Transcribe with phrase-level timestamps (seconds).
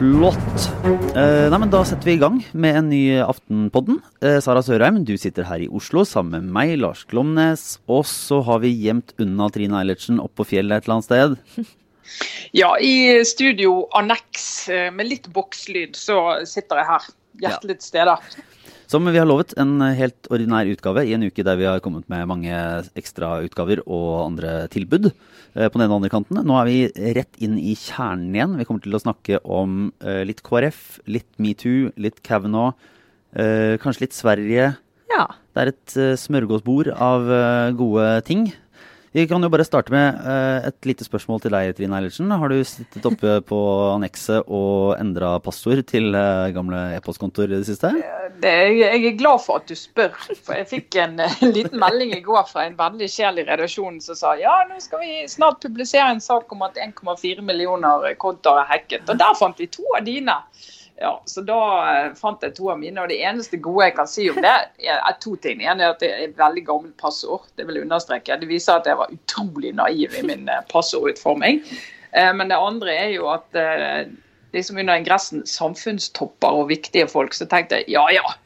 [0.00, 0.62] Flott.
[1.12, 3.98] Eh, nei, men Da setter vi i gang med en ny Aftenpodden.
[4.24, 7.76] Eh, Sara Sørheim, du sitter her i Oslo sammen med meg, Lars Glomnes.
[7.84, 11.36] Og så har vi gjemt unna Trine Eilertsen opp på fjellet et eller annet sted.
[12.56, 17.04] Ja, i studio Annex eh, med litt bokslyd, så sitter jeg her.
[17.44, 18.16] Hjertelig til stede.
[18.90, 22.08] Som vi har lovet, en helt ordinær utgave i en uke der vi har kommet
[22.10, 22.50] med mange
[22.98, 26.40] ekstrautgaver og andre tilbud eh, på den andre kanten.
[26.42, 28.56] Nå er vi rett inn i kjernen igjen.
[28.58, 32.74] Vi kommer til å snakke om eh, litt KrF, litt metoo, litt Kavanaugh,
[33.38, 34.72] eh, kanskje litt Sverige.
[35.14, 35.28] Ja.
[35.54, 35.94] Det er et
[36.24, 37.30] smørgåsbord av
[37.78, 38.48] gode ting.
[39.12, 42.30] Vi kan jo bare starte med uh, et lite spørsmål til deg, Trine Eilertsen.
[42.30, 43.58] Har du sittet oppe på
[43.96, 47.90] annekset og endra passord til uh, gamle e-postkontoer i det siste?
[48.40, 50.14] Det, jeg er glad for at du spør.
[50.30, 53.98] For jeg fikk en uh, liten melding i går fra en vennlig sjel i redaksjonen
[54.04, 58.62] som sa ja, nå skal vi snart publisere en sak om at 1,4 millioner kontoer
[58.62, 59.10] er hacket.
[59.10, 60.38] Og der fant vi to av dine.
[61.00, 64.08] Ja, så da eh, fant jeg to av mine, og det eneste gode jeg kan
[64.10, 64.50] si om det,
[64.84, 65.62] er, to ting.
[65.64, 67.46] Ene er at det er et veldig gammelt passord.
[67.56, 68.36] Det vil jeg understreke.
[68.42, 71.62] Det viser at jeg var utrolig naiv i min eh, passordutforming.
[72.12, 73.56] Eh, men det andre er jo at
[74.52, 78.36] liksom under ingressen 'samfunnstopper og viktige folk', så tenkte jeg ja ja.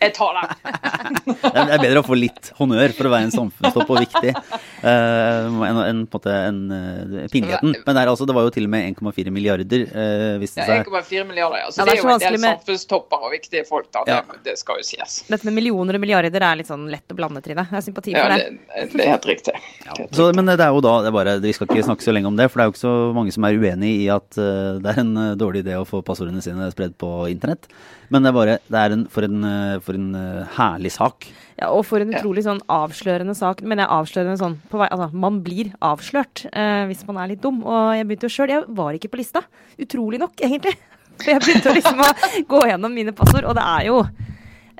[0.00, 1.34] Jeg tar den.
[1.44, 5.64] Det er bedre å få litt honnør for å være en samfunnstopp og viktig uh,
[5.68, 7.74] enn en, på en måte en uh, pinligheten.
[7.84, 10.68] Men det, er altså, det var jo til og med 1,4 milliarder, uh, viste det
[10.70, 10.88] seg.
[10.90, 11.70] 1,4 milliarder, ja.
[11.72, 14.04] Så Ja, det det er er jo en del med- samfunnstopper og viktige folk, da.
[14.10, 14.20] Ja.
[14.30, 15.18] Det, det skal jo sies.
[15.30, 17.64] Dette med millioner og milliarder er litt sånn lett å blande, Trine.
[17.68, 18.88] Jeg har sympati Ja, for det, det.
[18.94, 19.56] det er helt riktig.
[19.88, 22.14] Helt Så, men det er jo da, det er bare, Vi skal ikke snakke så
[22.14, 24.38] lenge om det, for det er jo ikke så mange som er uenig i at
[24.40, 27.68] uh, det er en uh, dårlig idé å få passordene sine spredd på internett.
[28.12, 31.26] Men det er bare, det er en, for en, uh, for en uh, herlig sak.
[31.58, 33.62] Ja, og for en utrolig sånn avslørende sak.
[33.62, 37.42] Men jeg avslørende sånn på vei Altså, man blir avslørt eh, hvis man er litt
[37.44, 37.60] dum.
[37.62, 39.44] Og jeg begynte jo sjøl Jeg var ikke på lista.
[39.78, 40.74] Utrolig nok, egentlig.
[41.22, 42.08] For jeg begynte liksom å
[42.50, 44.00] gå gjennom mine passord, og det er jo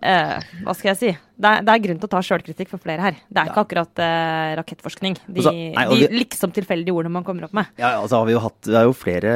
[0.03, 1.13] eh, Hva skal jeg si?
[1.35, 3.17] Det er, det er grunn til å ta sjølkritikk for flere her.
[3.27, 5.17] Det er ikke akkurat eh, rakettforskning.
[5.27, 7.71] De, Altså, nei, de vi- liksom tilfeldige ordene man kommer opp med.
[7.79, 9.33] Ja, altså har vi jo hatt, det er jo flere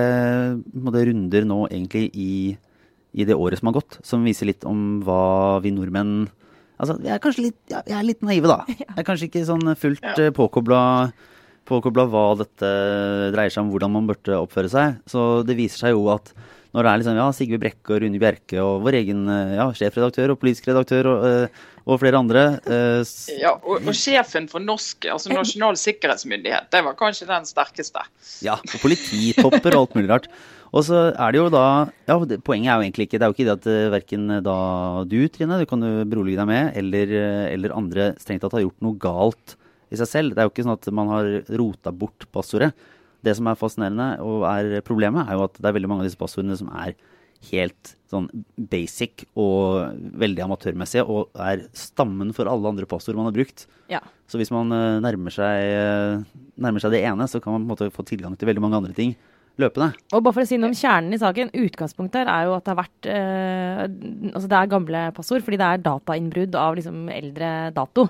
[0.74, 2.30] måtte, runder nå egentlig i,
[3.18, 6.28] i det året som har gått, som viser litt om hva vi nordmenn
[6.78, 8.60] Altså, vi er kanskje litt, ja, er litt naive, da.
[8.70, 10.28] Jeg er kanskje ikke sånn fullt ja.
[10.30, 10.82] påkobla
[11.68, 12.68] påkobla hva dette
[13.34, 15.00] dreier seg om, hvordan man burde oppføre seg.
[15.10, 16.30] Så det viser seg jo at
[16.76, 19.66] når det er liksom, ja, Sigve Brekke og Rune Bjerke og vår egen eh, ja,
[19.76, 25.08] sjefredaktør og politisk redaktør og, eh, og flere andre Ja, og, og sjefen for norsk,
[25.08, 28.04] altså Nasjonal sikkerhetsmyndighet, det var kanskje den sterkeste.
[28.44, 30.30] Ja, og polititopper og alt mulig rart.
[30.68, 33.36] Og så er det jo da ja, Poenget er jo egentlig ikke Det er jo
[33.36, 34.58] ikke det at uh, verken da
[35.08, 38.64] du, Trine, du kan jo berolige deg med, eller, eh, eller andre strengt tatt har
[38.66, 39.56] gjort noe galt
[39.88, 40.34] i seg selv.
[40.34, 42.74] Det er jo ikke sånn at man har rota bort passordet.
[43.24, 46.10] Det som er fascinerende og er problemet, er jo at det er veldig mange av
[46.10, 46.92] disse passordene som er
[47.48, 48.26] helt sånn
[48.70, 53.64] basic og veldig amatørmessige, og er stammen for alle andre passord man har brukt.
[53.88, 54.02] Ja.
[54.28, 57.68] Så hvis man eh, nærmer seg, eh, nærmer seg det ene, så kan man på
[57.68, 59.16] en måte få tilgang til veldig mange andre ting
[59.58, 59.90] løpende.
[60.14, 61.50] Og bare for å si noe om kjernen i saken.
[61.66, 63.84] Utgangspunktet her er jo at det har vært eh,
[64.28, 68.06] Altså det er gamle passord, fordi det er datainnbrudd av liksom eldre dato.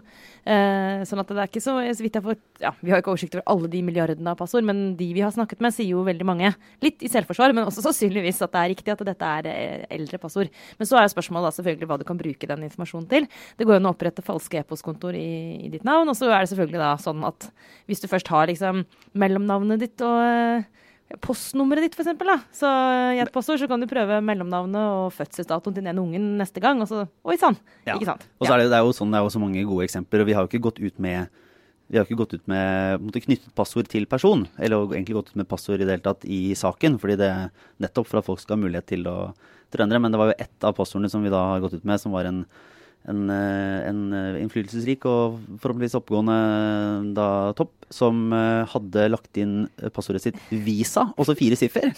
[0.49, 3.13] Eh, sånn at det er ikke så så vidt jeg får Ja, vi har ikke
[3.13, 6.05] oversikt over alle de milliardene av passord, men de vi har snakket med, sier jo
[6.07, 6.53] veldig mange.
[6.85, 10.21] Litt i selvforsvar, men også sannsynligvis at det er riktig at dette er eh, eldre
[10.21, 10.53] passord.
[10.81, 13.29] Men så er jo spørsmålet da selvfølgelig hva du kan bruke den informasjonen til.
[13.57, 15.29] Det går jo an å opprette falske e-postkontor i,
[15.69, 17.49] i ditt navn, og så er det selvfølgelig da sånn at
[17.89, 18.85] hvis du først har liksom
[19.19, 20.87] mellomnavnet ditt og eh,
[21.25, 22.47] postnummeret ditt, f.eks.
[22.61, 22.71] Så
[23.17, 26.83] i et passord så kan du prøve mellomnavnet og fødselsdatoen til den ungen neste gang,
[26.85, 27.57] og så Oi sann!
[27.87, 27.97] Ja.
[27.97, 28.27] Ikke sant?
[28.39, 30.25] Og så er det, det, er jo sånn, det er jo så mange gode eksempler,
[30.25, 31.45] og vi har jo ikke gått ut med
[31.89, 35.39] vi har ikke gått ut med måtte knyttet passord til person, eller egentlig gått ut
[35.41, 37.31] med passord i det hele tatt i saken, fordi det
[37.81, 39.31] nettopp for at folk skal ha mulighet til å
[39.73, 40.01] trøndre.
[40.05, 42.13] Men det var jo ett av passordene som vi da har gått ut med, som
[42.13, 42.43] var en,
[43.09, 46.39] en, eh, en eh, innflytelsesrik og forhåpentligvis oppegående
[47.17, 49.63] da topp, som eh, hadde lagt inn
[49.97, 51.89] passordet sitt Visa, også fire siffer.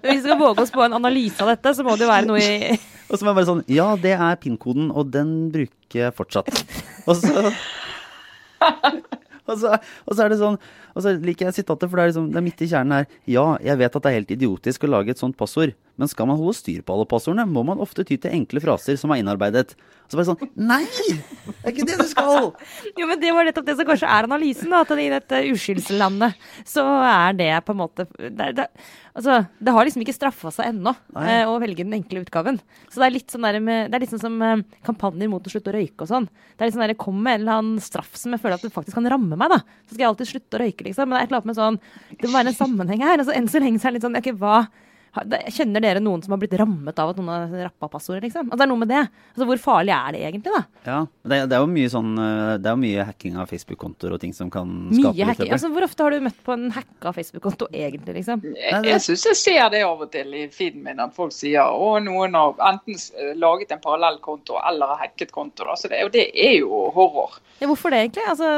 [0.00, 2.28] Hvis vi skal våge oss på en analyse av dette, så må det jo være
[2.30, 2.78] noe i
[3.10, 6.48] Og så må jeg bare sånn Ja, det er PIN-koden, og den bruker jeg fortsatt.
[7.04, 7.50] Og så
[9.44, 12.12] og så, og så er det sånn Og så liker jeg sitatet, for det er,
[12.14, 13.10] liksom, det er midt i kjernen her.
[13.28, 16.26] Ja, jeg vet at det er helt idiotisk å lage et sånt passord, Men skal
[16.26, 19.22] man holde styr på alle passordene, må man ofte ty til enkle fraser som er
[19.22, 19.76] innarbeidet.
[20.10, 20.82] Så bare sånn Nei!
[20.84, 22.50] Det er ikke det du skal!
[22.98, 24.82] Jo, men det var nettopp det som kanskje er analysen, da.
[24.84, 26.36] At i dette uskyldslandet
[26.68, 28.66] så er det på en måte det, det,
[29.14, 30.92] altså, det har liksom ikke straffa seg ennå
[31.22, 32.60] eh, å velge den enkle utgaven.
[32.90, 35.46] Så det er litt sånn, der med, det er litt sånn som eh, kampanjer mot
[35.46, 36.28] å slutte å røyke og sånn.
[36.54, 38.66] Det er litt sånn der, Kom med en eller annen straff som jeg føler at
[38.66, 39.62] det faktisk kan ramme meg, da.
[39.86, 41.08] Så skal jeg alltid slutte å røyke, liksom.
[41.10, 41.80] Men det er et eller annet med sånn
[42.18, 43.18] Det må være en sammenheng her.
[43.18, 44.66] Altså, enn så lenge så er det litt sånn okay, hva
[45.14, 48.48] Kjenner dere noen som har blitt rammet av at noen har rappa passordet, liksom?
[48.48, 49.02] Altså, det er noe med det.
[49.34, 50.62] Altså, hvor farlig er det egentlig, da?
[50.88, 50.96] Ja,
[51.30, 54.22] det, det er jo mye sånn eh, Det er jo mye hacking av Facebook-kontoer og
[54.24, 55.52] ting som kan skape mye hacking.
[55.54, 58.42] Altså, hvor ofte har du møtt på en hacka Facebook-konto egentlig, liksom?
[58.58, 61.62] Jeg, jeg syns jeg ser det av og til i feeden min, at folk sier
[61.62, 62.98] å, noen har enten
[63.38, 65.68] laget en parallellkonto eller har hacket konto.
[65.68, 65.78] Da.
[65.78, 67.38] Så det, det er jo horror.
[67.60, 68.26] Ja, hvorfor det egentlig?
[68.34, 68.50] Altså...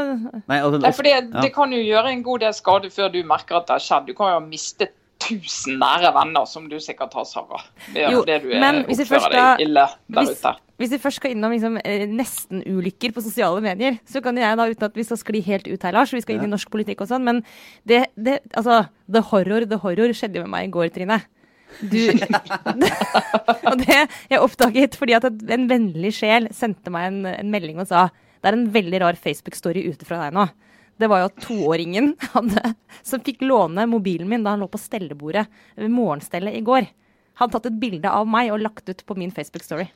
[0.48, 1.20] Nei, altså, ja.
[1.36, 4.08] Det kan jo gjøre en god del skade før du merker at det har skjedd.
[4.08, 4.96] Du kan jo ha mistet
[5.26, 7.60] tusen nære venner, som du sikkert har, Sara.
[7.92, 10.52] Det er jo, det du er, oppfører deg ille der hvis, ute.
[10.80, 14.68] Hvis vi først skal innom liksom, eh, nesten-ulykker på sosiale medier, så kan jeg da,
[14.70, 17.04] uten at vi skal skli helt ut her, Lars, vi skal inn i norsk politikk
[17.04, 17.42] og sånn, men
[17.88, 21.22] det, det, altså, the horror, the horror skjedde jo med meg i går, Trine.
[21.82, 21.98] Du
[23.68, 23.96] Og det
[24.30, 28.06] jeg oppdaget fordi at en vennlig sjel sendte meg en, en melding og sa
[28.40, 30.44] det er en veldig rar Facebook-story ute fra deg nå
[30.96, 34.80] det var jo at toåringen hadde, som fikk låne mobilen min da han lå på
[34.80, 35.46] stellebordet
[35.76, 36.88] ved morgenstellet i går,
[37.36, 39.88] hadde tatt et bilde av meg og lagt ut på min Facebook-story.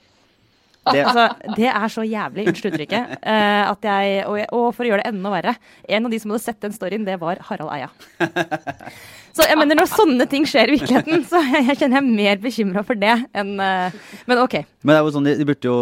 [0.80, 1.02] Det.
[1.04, 5.02] Altså, det er så jævlig, unnskyld uttrykket, uh, at jeg og, og, for å gjøre
[5.02, 5.52] det enda verre,
[5.84, 7.90] en av de som hadde sett den storyen, det var Harald Eia.
[9.36, 12.16] Så jeg mener, når sånne ting skjer i virkeligheten, så jeg, jeg kjenner jeg er
[12.16, 13.94] mer bekymra for det enn uh,
[14.26, 14.56] Men OK.
[14.82, 15.76] Men det er jo sånn, de, de, burde jo,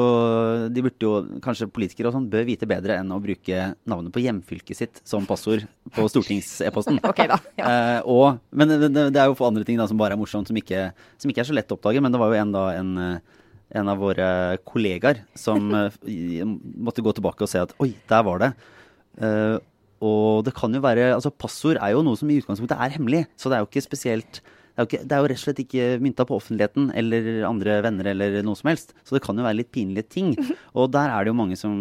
[0.75, 1.15] de burde jo,
[1.45, 5.27] kanskje politikere og sånn, bør vite bedre enn å bruke navnet på hjemfylket sitt som
[5.29, 5.65] passord
[5.95, 7.00] på stortings-e-posten.
[7.11, 7.41] okay, da.
[7.61, 7.71] Ja.
[7.71, 10.50] Uh, og, men det, det, er jo for andre ting da, som bare er morsomt,
[10.50, 12.05] som ikke, som ikke er så lett å oppdage.
[12.05, 12.95] Men det var jo en da en
[13.76, 14.29] en av våre
[14.69, 16.44] kollegaer som uh,
[16.79, 18.53] måtte gå tilbake og se at oi, der var det.
[19.19, 19.59] Uh,
[20.05, 23.25] og det kan jo være Altså, passord er jo noe som i utgangspunktet er hemmelig.
[23.37, 24.41] Så det er jo ikke spesielt
[24.79, 27.25] det er, jo ikke, det er jo rett og slett ikke mynta på offentligheten eller
[27.49, 28.93] andre venner eller noe som helst.
[29.03, 30.29] Så det kan jo være litt pinlige ting.
[30.79, 31.73] Og der er det jo mange som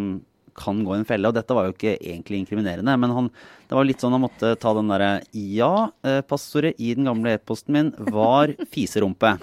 [0.58, 1.30] kan gå i en felle.
[1.30, 3.30] Og dette var jo ikke egentlig inkriminerende, men han,
[3.70, 7.38] det var litt sånn han måtte ta den derre Ja, eh, passordet i den gamle
[7.38, 9.36] e-posten min var fiserumpe.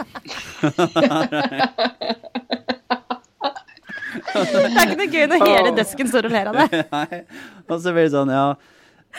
[4.34, 6.84] det er ikke noe gøy når hele desken står og ler av det.
[6.94, 7.20] Nei.
[7.69, 8.49] Og så blir det sånn, ja.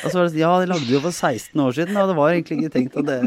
[0.04, 2.12] Og så var det sånn, ja, det lagde vi jo for 16 år siden, og
[2.12, 3.22] det var egentlig ikke tenkt at det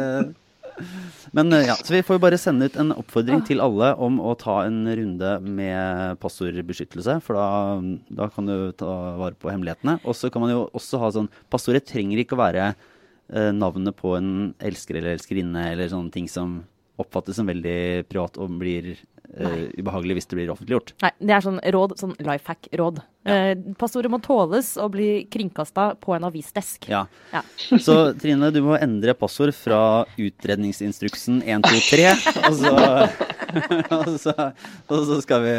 [1.36, 4.20] men eh, ja, så vi får jo bare sende ut en oppfordring til alle om
[4.22, 7.18] å ta en runde med passordbeskyttelse.
[7.24, 7.48] For da,
[8.20, 9.98] da kan du ta vare på hemmelighetene.
[10.04, 13.96] Og så kan man jo også ha sånn Passordet trenger ikke å være eh, navnet
[13.98, 16.60] på en elsker eller elskerinne eller sånne ting som
[16.98, 18.96] oppfattes som veldig privat og blir
[19.36, 20.94] uh, ubehagelig hvis det blir offentliggjort.
[21.04, 23.00] Nei, det er sånn råd, sånn life hack-råd.
[23.28, 23.36] Ja.
[23.52, 26.88] Uh, passordet må tåles å bli kringkasta på en avisdesk.
[26.90, 27.04] Ja.
[27.34, 27.42] ja.
[27.86, 29.80] Så Trine, du må endre passord fra
[30.16, 32.08] utredningsinstruksen 123,
[32.48, 32.74] og så,
[33.98, 34.34] og så,
[34.88, 35.56] og så skal, vi,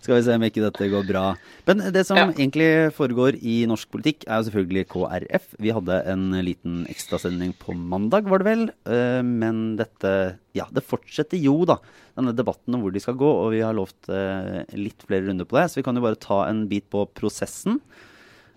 [0.00, 1.24] skal, vi, se om ikke dette går bra.
[1.68, 2.28] Men det som ja.
[2.32, 5.48] egentlig foregår i norsk politikk, er jo selvfølgelig KrF.
[5.60, 8.68] Vi hadde en liten ekstrasending på mandag, var det vel.
[8.88, 10.14] Uh, men dette
[10.56, 11.78] Ja, det fortsetter jo, da
[12.20, 15.48] denne debatten om hvor de skal gå, og vi har lovt eh, litt flere runder
[15.48, 15.66] på det.
[15.70, 17.80] Så vi kan jo bare ta en bit på prosessen.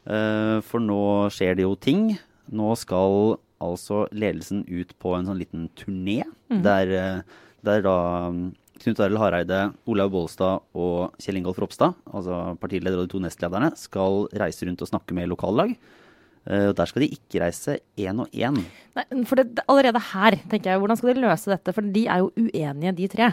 [0.04, 2.14] Eh, for nå skjer det jo ting.
[2.54, 6.62] Nå skal altså ledelsen ut på en sånn liten turné mm.
[6.66, 7.96] der, eh, der, da
[8.34, 8.52] mm,
[8.84, 13.72] Knut Arild Hareide, Olaug Bollestad og Kjell Ingolf Ropstad, altså partileder og de to nestlederne,
[13.80, 15.76] skal reise rundt og snakke med lokallag.
[16.44, 18.60] Uh, der skal de ikke reise én og én.
[19.30, 21.76] For det, allerede her tenker jeg, hvordan skal de løse dette?
[21.76, 23.30] For de er jo uenige, de tre.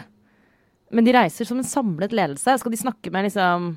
[0.91, 2.55] Men de reiser som en samlet ledelse.
[2.61, 3.73] Skal de snakke med liksom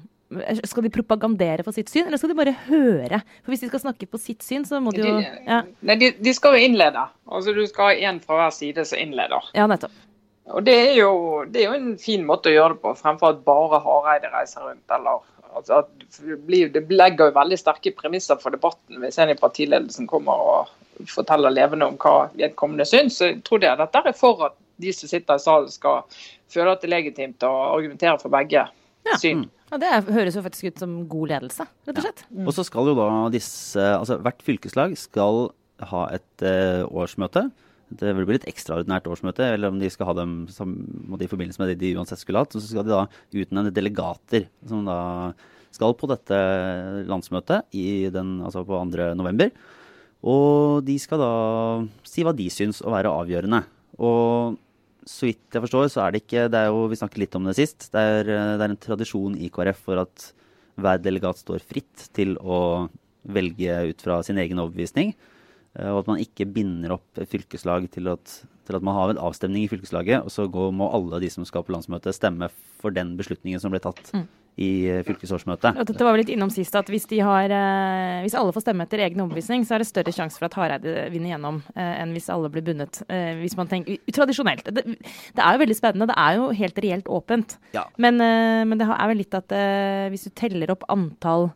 [0.65, 3.21] skal de propagandere for sitt syn, eller skal de bare høre?
[3.45, 5.61] For Hvis de skal snakke på sitt syn, så må de jo ja.
[5.85, 7.05] Nei, de, de, skal jo innlede.
[7.29, 9.53] Altså Du skal ha én fra hver side som innleder.
[9.55, 9.95] Ja, nettopp.
[10.53, 11.13] Og det er, jo,
[11.49, 14.67] det er, jo, en fin måte å gjøre det på, fremfor at bare Hareide reiser
[14.67, 14.85] rundt.
[14.93, 15.23] eller
[15.55, 15.81] altså
[16.21, 20.45] det, blir, det, legger jo veldig sterke premisser for debatten hvis en i partiledelsen kommer
[20.45, 23.19] og forteller levende om hva vedkommende syns.
[23.19, 26.05] Så jeg tror det, dette er for at de som sitter i salen skal
[26.53, 29.19] føle at det er legitimt å argumentere for begge ja.
[29.19, 29.45] syn.
[29.45, 29.51] Mm.
[29.73, 32.25] Ja, Det høres jo faktisk ut som god ledelse, rett og slett.
[32.29, 32.37] Ja.
[32.37, 32.47] Mm.
[32.47, 35.49] Og så skal jo da disse, altså hvert fylkeslag skal
[35.91, 37.49] ha et uh, årsmøte.
[38.01, 40.73] Det vil bli et ekstraordinært årsmøte, eller om de skal ha dem som,
[41.19, 42.55] i forbindelse med det de uansett skulle hatt.
[42.57, 43.05] Så skal de da
[43.43, 44.99] utnevne delegater som da
[45.75, 46.37] skal på dette
[47.09, 47.67] landsmøtet
[48.15, 49.11] den, altså på 2.
[49.19, 49.51] november.
[50.25, 51.33] Og de skal da
[52.07, 53.65] si hva de syns å være avgjørende.
[54.01, 54.57] Og
[55.05, 57.45] så vidt jeg forstår, så er det ikke det er jo, Vi snakket litt om
[57.45, 57.91] det sist.
[57.93, 60.31] Det er, det er en tradisjon i KrF for at
[60.81, 62.89] hver delegat står fritt til å
[63.25, 65.15] velge ut fra sin egen overbevisning.
[65.75, 69.25] Eh, og at man ikke binder opp fylkeslag til at, til at man har en
[69.27, 72.51] avstemning i fylkeslaget, og så går, må alle de som skal på landsmøtet, stemme
[72.81, 74.23] for den beslutningen som ble tatt mm.
[74.63, 75.81] i eh, fylkesårsmøtet.
[75.81, 78.87] Og dette var vi litt innom sist, at hvis, har, eh, hvis, alle får stemme
[78.87, 82.31] etter egen overbevisning, så er det større sjanse for at Hareide vinner gjennom enn hvis
[82.31, 83.03] alle blir bundet.
[83.41, 84.69] Hvis man tenker Tradisjonelt.
[84.71, 86.07] Det, det, er jo veldig spennende.
[86.13, 87.59] Det er jo helt reelt åpent.
[87.75, 87.89] Ja.
[87.99, 89.51] Men, men, det er vel litt at
[90.13, 91.49] hvis du teller opp antall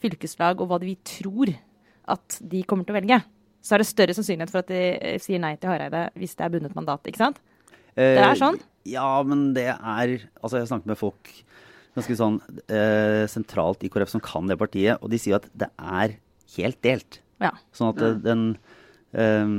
[0.00, 1.52] fylkeslag og hva vi tror
[2.06, 3.20] at de kommer til å velge,
[3.66, 6.46] så er det større sannsynlighet for at de eh, sier nei til Hareide hvis det
[6.46, 7.06] er bundet mandat.
[7.10, 7.42] ikke sant?
[7.96, 8.58] det er eh, sånn?
[8.86, 11.32] Ja, men det er Altså, jeg har snakket med folk
[11.96, 12.36] ganske sånn
[12.68, 16.18] eh, sentralt i KrF som kan det partiet, og de sier at det er
[16.58, 17.20] helt delt.
[17.40, 17.54] Ja.
[17.76, 18.20] Sånn at mm.
[18.24, 18.42] den
[19.16, 19.56] um,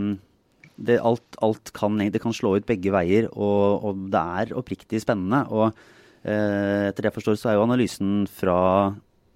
[0.78, 5.02] det, alt, alt, kan Det kan slå ut begge veier, og, og det er oppriktig
[5.02, 5.42] spennende.
[5.50, 5.72] Og
[6.22, 8.60] eh, etter det jeg forstår, så er jo analysen fra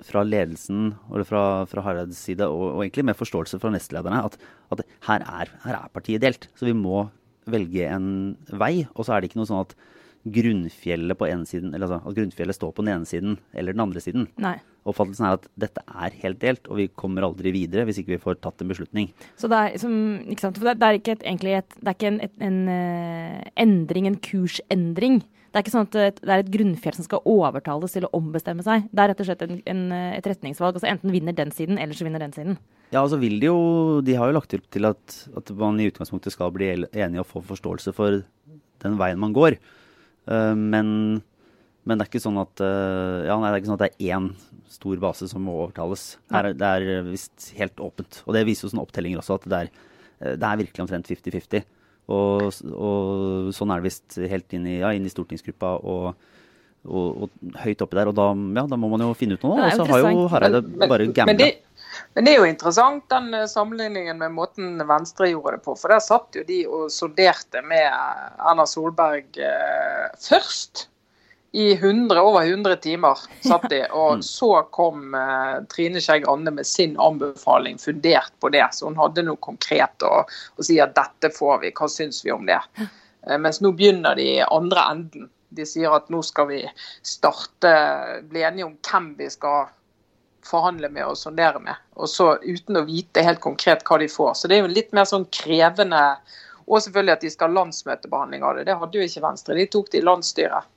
[0.05, 4.37] fra ledelsen eller fra, fra Hareids side, og, og, egentlig med forståelse fra nestlederne, at,
[4.73, 6.49] at her, er, her, er, partiet delt.
[6.57, 7.05] Så vi må
[7.49, 8.11] velge en
[8.51, 8.87] vei.
[8.95, 9.75] Og så er det ikke noe sånn at
[10.21, 13.81] grunnfjellet på ene siden, eller altså, at grunnfjellet står på den ene siden eller den
[13.81, 14.27] andre siden.
[14.41, 14.59] Nei.
[14.85, 18.21] Oppfattelsen er at dette er helt delt, og vi kommer aldri videre hvis ikke vi
[18.21, 19.09] får tatt en beslutning.
[19.37, 19.93] Så det er, som,
[20.25, 20.61] ikke sant?
[20.61, 24.09] For det, er ikke et, egentlig et, det er ikke en, et, en uh, endring,
[24.09, 25.21] en kursendring.
[25.51, 28.63] Det er ikke sånn at det er et grunnfjell som skal overtales til å ombestemme
[28.63, 28.85] seg.
[28.87, 29.81] Det er rett og slett en, en,
[30.15, 30.77] et retningsvalg.
[30.77, 32.55] altså Enten vinner den siden, eller så vinner den siden.
[32.91, 33.57] Ja, altså vil de jo
[34.03, 37.27] De har jo lagt opp til at, at man i utgangspunktet skal bli enige og
[37.27, 38.21] få forståelse for
[38.83, 39.59] den veien man går.
[40.29, 40.87] Uh, men,
[41.83, 43.91] men, det er ikke sånn at uh, ja, nei, det er ikke sånn at det
[43.91, 44.31] er én
[44.71, 46.15] stor base som må overtales.
[46.31, 48.21] Her, det er visst helt åpent.
[48.25, 49.71] Og det viser jo sånne opptellinger også, at det er,
[50.21, 51.65] eh, det er virkelig omtrent 50-50.
[52.11, 56.11] Og, og, sånn er det visst helt inn i, ja, inn i stortingsgruppa og,
[56.85, 58.11] og, og, høyt oppi der.
[58.11, 59.57] Og da, ja, da, må man jo finne ut noe.
[59.67, 61.37] Og så har jo Hareide bare gambla.
[61.37, 65.77] Men, men, det er jo interessant den eh, sammenligningen med måten Venstre gjorde det på.
[65.79, 70.87] For der satt jo de og solderte med Erna Solberg eh, først
[71.53, 73.17] i 100, over 100 timer
[73.47, 74.21] satt de, og mm.
[74.23, 78.63] så kom eh, Trine Skei Grande med sin anbefaling fundert på det.
[78.71, 82.31] Så hun hadde noe konkret å, å si at dette får vi, hva syns vi
[82.31, 82.61] om det?
[82.79, 85.27] Eh, mens nå begynner de i andre enden.
[85.51, 86.63] De sier at nå skal vi
[87.03, 87.75] starte,
[88.31, 89.67] bli enige om hvem vi skal
[90.47, 91.75] forhandle med og sondere med.
[91.99, 94.37] Og så uten å vite helt konkret hva de får.
[94.39, 95.99] Så det er jo litt mer sånn krevende
[96.71, 98.69] Og selvfølgelig at de skal ha landsmøtebehandling av det.
[98.69, 99.55] Det hadde jo ikke Venstre.
[99.57, 100.69] De tok det i landsstyret.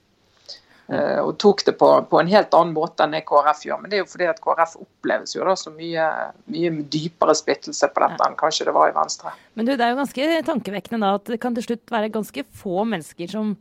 [0.92, 3.80] Eh, og tok det på, på, en helt annen måte enn det KrF gjør.
[3.80, 6.08] Men det er jo fordi at KrF oppleves jo da så mye,
[6.52, 9.32] mye dypere splittelse på dette enn kanskje det var i Venstre.
[9.56, 12.44] Men du, det er jo ganske tankevekkende da at det kan til slutt være ganske
[12.52, 13.54] få mennesker som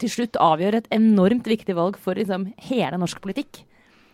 [0.00, 3.64] til slutt avgjør et enormt viktig valg for liksom, hele norsk politikk.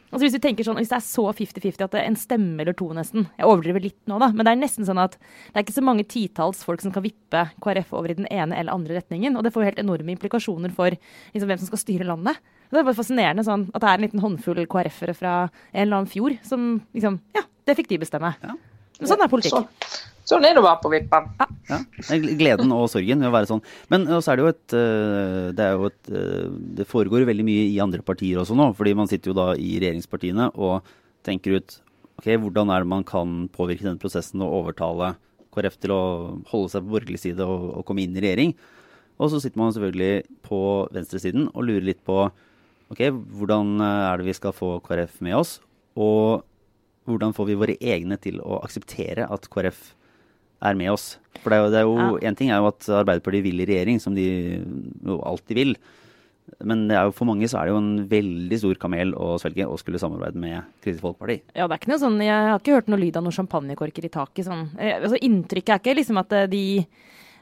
[0.09, 2.77] Altså hvis, tenker sånn, hvis det er så 50-50 at det er en stemme eller
[2.77, 5.67] to, nesten Jeg overdriver litt nå, da, men det er nesten sånn at det er
[5.67, 8.97] ikke så mange titalls folk som kan vippe KrF over i den ene eller andre
[9.01, 9.37] retningen.
[9.37, 12.41] Og det får helt enorme implikasjoner for liksom, hvem som skal styre landet.
[12.69, 16.01] Det er bare fascinerende sånn at det er en liten håndfull KrF-ere fra en eller
[16.01, 18.33] annen fjord som liksom Ja, det fikk de bestemme.
[18.45, 18.57] Ja.
[18.99, 19.57] Men sånn er politikk.
[19.57, 20.07] Så.
[20.29, 21.29] Sånn er det å være på vippen.
[21.41, 21.47] Ja.
[21.71, 21.79] ja.
[22.37, 23.63] Gleden og sorgen ved å være sånn.
[23.93, 27.47] Men så er det jo et eh, Det, er jo et, eh, det foregår veldig
[27.49, 28.71] mye i andre partier også nå.
[28.77, 30.91] fordi man sitter jo da i regjeringspartiene og
[31.27, 31.79] tenker ut
[32.21, 35.15] ok, hvordan er det man kan påvirke denne prosessen og overtale
[35.55, 36.03] KrF til å
[36.51, 38.53] holde seg på borgerlig side og, og komme inn i regjering.
[39.19, 40.61] Og så sitter man selvfølgelig på
[40.95, 42.27] venstresiden og lurer litt på
[42.93, 43.03] ok,
[43.41, 45.59] hvordan er det vi skal få KrF med oss?
[45.99, 46.45] Og
[47.09, 49.95] hvordan får vi våre egne til å akseptere at KrF
[50.65, 51.13] er med oss.
[51.43, 52.29] For det er jo, det er jo ja.
[52.29, 54.27] En ting er jo at Arbeiderpartiet vil i regjering, som de
[55.07, 55.75] jo alltid vil.
[56.65, 59.35] Men det er jo for mange så er det jo en veldig stor kamel å
[59.41, 61.37] svelge å skulle samarbeide med Kristelig Folkeparti.
[61.53, 64.09] Ja, det er ikke noe sånn, Jeg har ikke hørt noe lyd av noen champagnekorker
[64.09, 64.47] i taket.
[64.49, 64.65] Sånn.
[64.79, 66.65] Eh, altså, inntrykket er ikke liksom at eh, de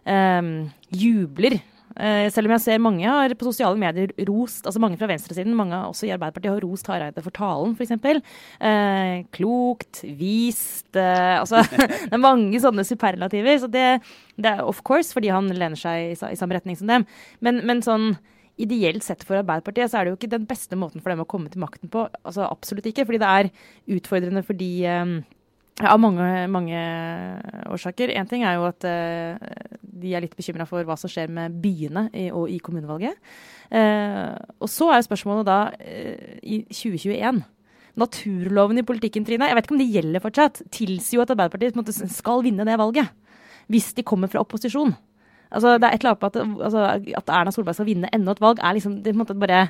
[0.05, 0.51] um,
[0.91, 1.61] jubler
[1.95, 5.79] selv om jeg ser mange har på sosiale medier rost, altså mange fra venstresiden, mange
[5.89, 7.95] også i Arbeiderpartiet har rost Hareide for talen, f.eks.
[8.61, 11.63] Eh, klokt, vist uh, Altså,
[12.09, 13.61] det er mange sånne superlativer.
[13.63, 13.87] Så det,
[14.37, 17.07] det, er of course fordi han lener seg i, i samme retning som dem.
[17.45, 18.15] Men, men, sånn
[18.61, 21.29] ideelt sett for Arbeiderpartiet så er det jo ikke den beste måten for dem å
[21.29, 22.07] komme til makten på.
[22.25, 23.05] Altså absolutt ikke.
[23.09, 23.51] Fordi det er
[23.99, 24.71] utfordrende fordi
[25.85, 26.79] av mange, mange
[27.69, 28.15] årsaker.
[28.17, 29.37] Én ting er jo at uh,
[29.81, 33.19] de er litt bekymra for hva som skjer med byene i, og i kommunevalget.
[33.69, 37.45] Uh, og så er jo spørsmålet da uh, i 2021
[37.97, 41.79] Naturloven i politikken, Trine, jeg vet ikke om det gjelder fortsatt, tilsier jo at Arbeiderpartiet
[41.79, 43.09] måte, skal vinne det valget.
[43.73, 44.93] Hvis de kommer fra opposisjon.
[45.51, 46.87] Altså, det er et eller annet på at, altså,
[47.21, 49.61] at Erna Solberg skal vinne enda et valg, er liksom det, bare,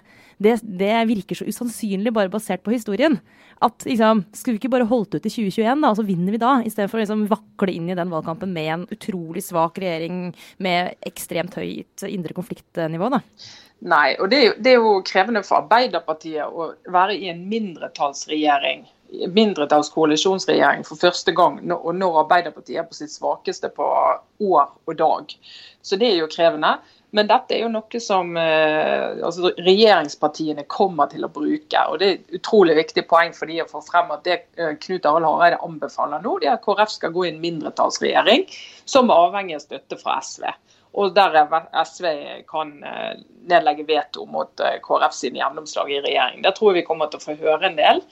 [0.43, 3.19] det, det, virker så usannsynlig bare basert på historien.
[3.63, 6.41] At liksom, Skulle vi ikke bare holdt ut i 2021, da, og så vinner vi
[6.41, 6.55] da?
[6.65, 10.33] I stedet for å liksom, vakle inn i den valgkampen med en utrolig svak regjering
[10.65, 13.13] med ekstremt høyt indre konfliktnivå.
[13.13, 13.23] da.
[13.87, 17.43] Nei, og det er, jo, det er jo krevende for Arbeiderpartiet å være i en
[17.51, 24.95] mindretallsregjering mindretallskoalisjonsregjering for første gang, og når Arbeiderpartiet er på sitt svakeste på år og
[24.99, 25.35] dag.
[25.83, 26.77] Så det er jo krevende.
[27.15, 31.85] Men dette er jo noe som eh, altså, regjeringspartiene kommer til å bruke.
[31.89, 34.75] og Det er et utrolig viktig poeng for de å få frem at det eh,
[34.83, 38.45] Knut Arild Hareide anbefaler nå, det er at KrF skal gå i en mindretallsregjering
[38.85, 40.51] som er avhengig av støtte fra SV.
[40.97, 41.39] Og der
[41.87, 42.07] SV
[42.51, 43.17] kan eh,
[43.49, 46.45] nedlegge veto mot KrF sine gjennomslag i regjering.
[46.45, 48.05] Det tror jeg vi kommer til å få høre en del.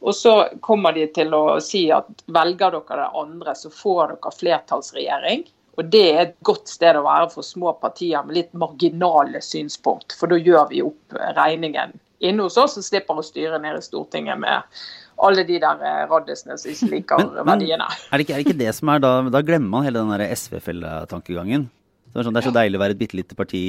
[0.00, 0.32] Og så
[0.64, 5.46] kommer de til å si at velger dere det andre, så får dere flertallsregjering.
[5.78, 10.14] Og det er et godt sted å være for små partier med litt marginale synspunkt.
[10.18, 13.84] For da gjør vi opp regningen inne hos oss og slipper å styre ned i
[13.84, 14.80] Stortinget med
[15.22, 17.86] alle de der eh, raddisene som ikke liker men, verdiene.
[17.86, 20.02] Men er, det ikke, er det ikke det som er da Da glemmer man hele
[20.02, 21.68] den SV-felletankegangen.
[22.08, 23.62] Det, sånn, det er så deilig å være et bitte lite parti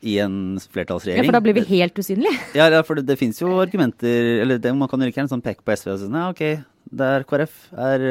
[0.00, 0.34] i en
[0.72, 1.24] flertallsregjering.
[1.24, 2.38] Ja, For da blir vi helt usynlige?
[2.58, 5.30] Ja, ja for det, det fins jo argumenter Eller det, man kan jo ikke en
[5.32, 6.42] sånn peke på SV og si ja, OK,
[7.00, 7.60] det er KrF.
[7.88, 8.08] Er,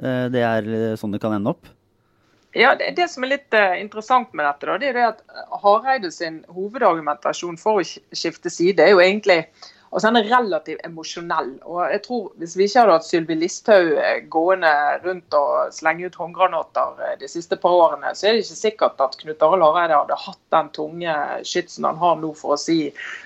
[0.00, 1.68] eh, det er sånn det kan ende opp.
[2.56, 5.20] Ja, det, det som er litt uh, interessant med dette, da, det er det at
[5.62, 9.44] Hareide sin hovedargumentasjon for å skifte side er jo egentlig
[9.90, 11.50] Altså, han er relativt emosjonell.
[11.66, 14.70] og jeg tror Hvis vi ikke hadde hatt Sylvi Listhaug eh, gående
[15.02, 19.02] rundt og slenge ut håndgranater eh, de siste par årene, så er det ikke sikkert
[19.02, 21.16] at Knut Arild Hareide hadde hatt den tunge
[21.48, 22.78] skytsen han har nå for å si,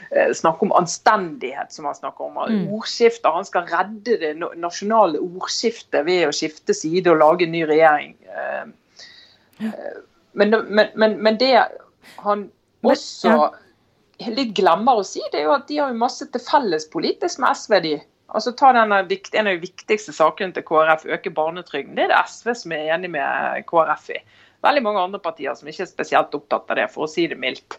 [0.08, 2.40] eh, snakke om anstendighet, som han snakker om.
[2.48, 2.72] Mm.
[2.78, 3.36] Ordskifter.
[3.36, 8.16] Han skal redde det nasjonale ordskiftet ved å skifte side og lage en ny regjering.
[10.32, 11.52] Men, men, men, men det
[12.24, 12.48] han
[12.82, 13.36] også
[14.22, 17.40] litt glemmer å si, det er jo at de har jo masse til felles politisk
[17.42, 17.80] med SV.
[17.82, 17.94] de.
[18.34, 21.94] Altså ta denne, En av de viktigste sakene til KrF, øke barnetrygden.
[21.94, 24.20] Det er det SV som er enig med KrF i.
[24.62, 27.36] Veldig mange andre partier som ikke er spesielt opptatt av det, for å si det
[27.38, 27.78] mildt.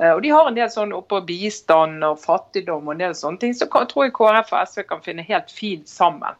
[0.00, 3.38] Eh, og De har en del sånn oppå bistand og fattigdom og en del sånne
[3.38, 3.54] ting.
[3.54, 6.34] Så tror jeg KrF og SV kan finne helt fint sammen.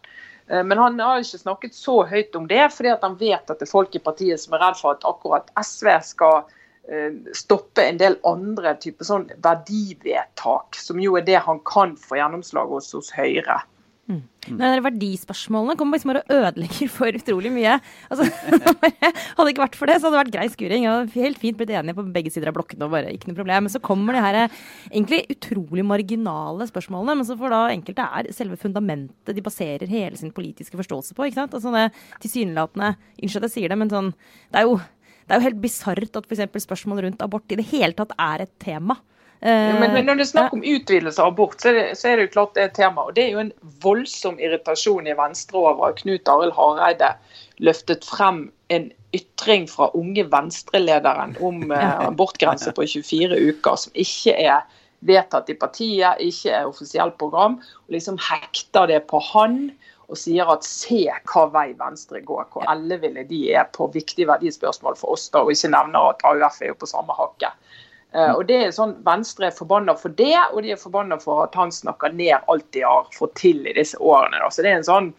[0.49, 3.69] Eh, men han har ikke snakket så høyt om det, fordi han vet at det
[3.69, 6.62] er folk i partiet som er redd for at akkurat SV skal Eh,
[7.33, 12.73] stoppe en del andre typer sånn verdivedtak, som jo er det han kan få gjennomslag
[12.75, 13.61] hos hos Høyre.
[14.11, 14.23] Mm.
[14.59, 17.77] Men Verdispørsmålene kommer liksom bare og ødelegger for utrolig mye.
[18.11, 18.27] Altså,
[19.37, 20.87] hadde det ikke vært for det, så hadde det vært grei skuring.
[20.91, 23.69] Og helt fint blitt enige på begge sider av blokkene og bare ikke noe problem.
[23.69, 24.57] Men så kommer de her eh,
[24.91, 30.19] egentlig utrolig marginale spørsmålene, men så får da enkelte er selve fundamentet de baserer hele
[30.19, 31.29] sin politiske forståelse på.
[31.29, 31.55] ikke sant?
[31.55, 31.89] Altså det
[32.25, 34.11] tilsynelatende Unnskyld at jeg sier det, men sånn
[34.51, 34.81] Det er jo
[35.33, 36.65] det er jo helt bisart at f.eks.
[36.67, 38.99] spørsmål rundt abort i det hele tatt er et tema.
[39.41, 42.11] Ja, men, men, når det er snakk om utvidelse av abort, så er, det, så
[42.11, 43.07] er, det, jo klart det er et tema.
[43.09, 47.09] Og det er jo en voldsom irritasjon i Venstre over at Knut Arild Hareide
[47.65, 48.45] løftet frem
[48.77, 54.61] en ytring fra unge Venstre-lederen om eh, abortgrense på 24 uker, som ikke er
[55.09, 57.57] vedtatt i partiet, ikke er offisielt program,
[57.89, 59.63] og liksom hekter det på han
[60.11, 64.99] og sier at se hva vei Venstre går, hvor elleville de er på viktige verdispørsmål
[64.99, 67.53] for oss, da, og ikke nevner at AUF er jo på samme hakke.
[68.13, 71.47] Uh, og det er sånn, Venstre er forbanna for det, og de er forbanna for
[71.47, 74.43] at han snakker ned alt de har fått til i disse årene.
[74.43, 74.51] Da.
[74.53, 75.13] Så det er en sånn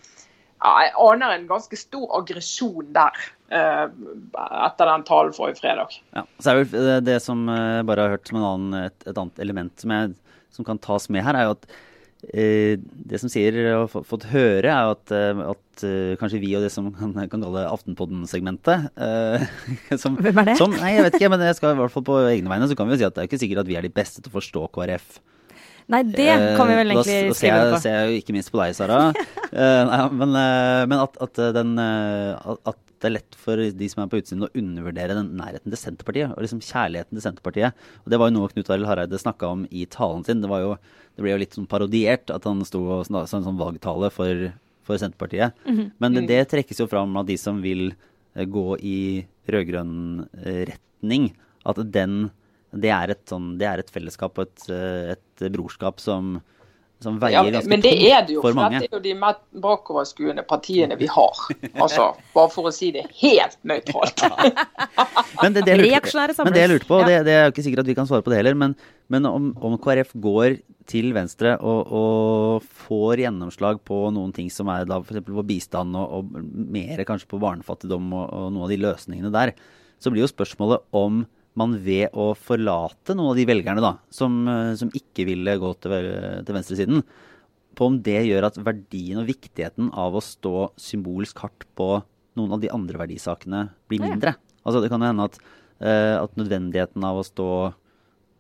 [0.63, 3.17] Jeg aner en ganske stor aggresjon der
[3.52, 3.88] uh,
[4.67, 5.98] etter den talen forrige fredag.
[6.13, 9.41] Ja, så er vel Det som jeg bare har hørt som annen, et, et, annet
[9.43, 10.13] element som, jeg,
[10.54, 11.92] som kan tas med her, er jo at Eh,
[12.31, 16.71] det som sier og fått høre, er at, eh, at, eh, kanskje vi og det
[16.71, 20.57] som kan, kan kalle Aftenpodden-segmentet Hvem er det?
[20.59, 22.79] Som, nei, jeg vet ikke, men jeg skal i hvert fall på egne vegne så
[22.79, 24.31] kan vi jo si at det er ikke sikkert at vi er de beste til
[24.31, 25.19] å forstå KrF.
[25.91, 27.71] Nei, det kan vi vel egentlig da, skrive på.
[27.73, 29.01] Da ser jeg jo ikke minst på deg, Sara.
[29.91, 30.38] nei, men,
[30.88, 34.52] men at, at, den, at det er lett for de som er på utsiden å
[34.56, 36.32] undervurdere den nærheten til Senterpartiet.
[36.32, 37.82] Og liksom kjærligheten til Senterpartiet.
[38.06, 40.39] Og Det var jo noe Knut Arild Hareide snakka om i talen sin.
[40.44, 40.78] Det, var jo,
[41.18, 44.46] det ble jo litt sånn parodiert at han sto og sa en sånn valgtale for,
[44.88, 45.52] for Senterpartiet.
[45.68, 45.92] Mm -hmm.
[45.98, 47.94] Men det, det, trekkes jo fram av de som vil
[48.36, 51.34] eh, gå i rød-grønn eh, retning.
[51.66, 52.32] At den,
[52.72, 56.42] det er et, sånn, det er et fellesskap og et, eh, et brorskap som
[57.04, 58.80] som veier ja, ganske Men det er det jo, for, mange.
[58.82, 61.42] det er jo de mest bakoverskuende partiene vi har.
[61.74, 64.24] Altså, bare for å si det helt nøytralt.
[65.44, 67.84] men, det, det lurte, men det jeg lurte på, det, det, er jo ikke sikkert
[67.84, 68.78] at vi kan svare på det heller, men,
[69.13, 70.58] men om, om, KrF går
[70.89, 75.24] til Venstre og, og, får gjennomslag på noen ting som er da f.eks.
[75.28, 79.54] på bistand og, og mer kanskje på barnefattigdom og, og noen av de løsningene der,
[80.04, 81.24] så blir jo spørsmålet om
[81.60, 85.74] man ved å forlate noen av de velgerne da, som, eh, som ikke ville gå
[85.84, 86.10] til,
[86.46, 87.04] til venstresiden,
[87.74, 91.96] på om det gjør at verdien og viktigheten av å stå symbolsk hardt på
[92.38, 94.36] noen av de andre verdisakene blir mindre.
[94.63, 95.39] Altså Det kan jo hende at,
[95.82, 97.50] uh, at nødvendigheten av å stå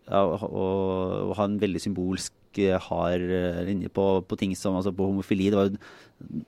[0.09, 3.25] ja, og, og, ha en veldig symbolsk uh, hard
[3.65, 5.49] linje på, på, ting som altså på homofili.
[5.49, 5.81] Det var jo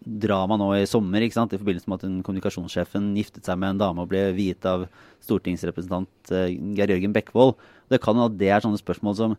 [0.05, 4.03] drama nå i sommer i forbindelse med at en kommunikasjonssjefen giftet seg med en dame
[4.03, 4.87] og ble viet av
[5.25, 7.55] stortingsrepresentant uh, Geir Jørgen Bekkevold.
[7.91, 9.37] Det kan at det er sånne spørsmål som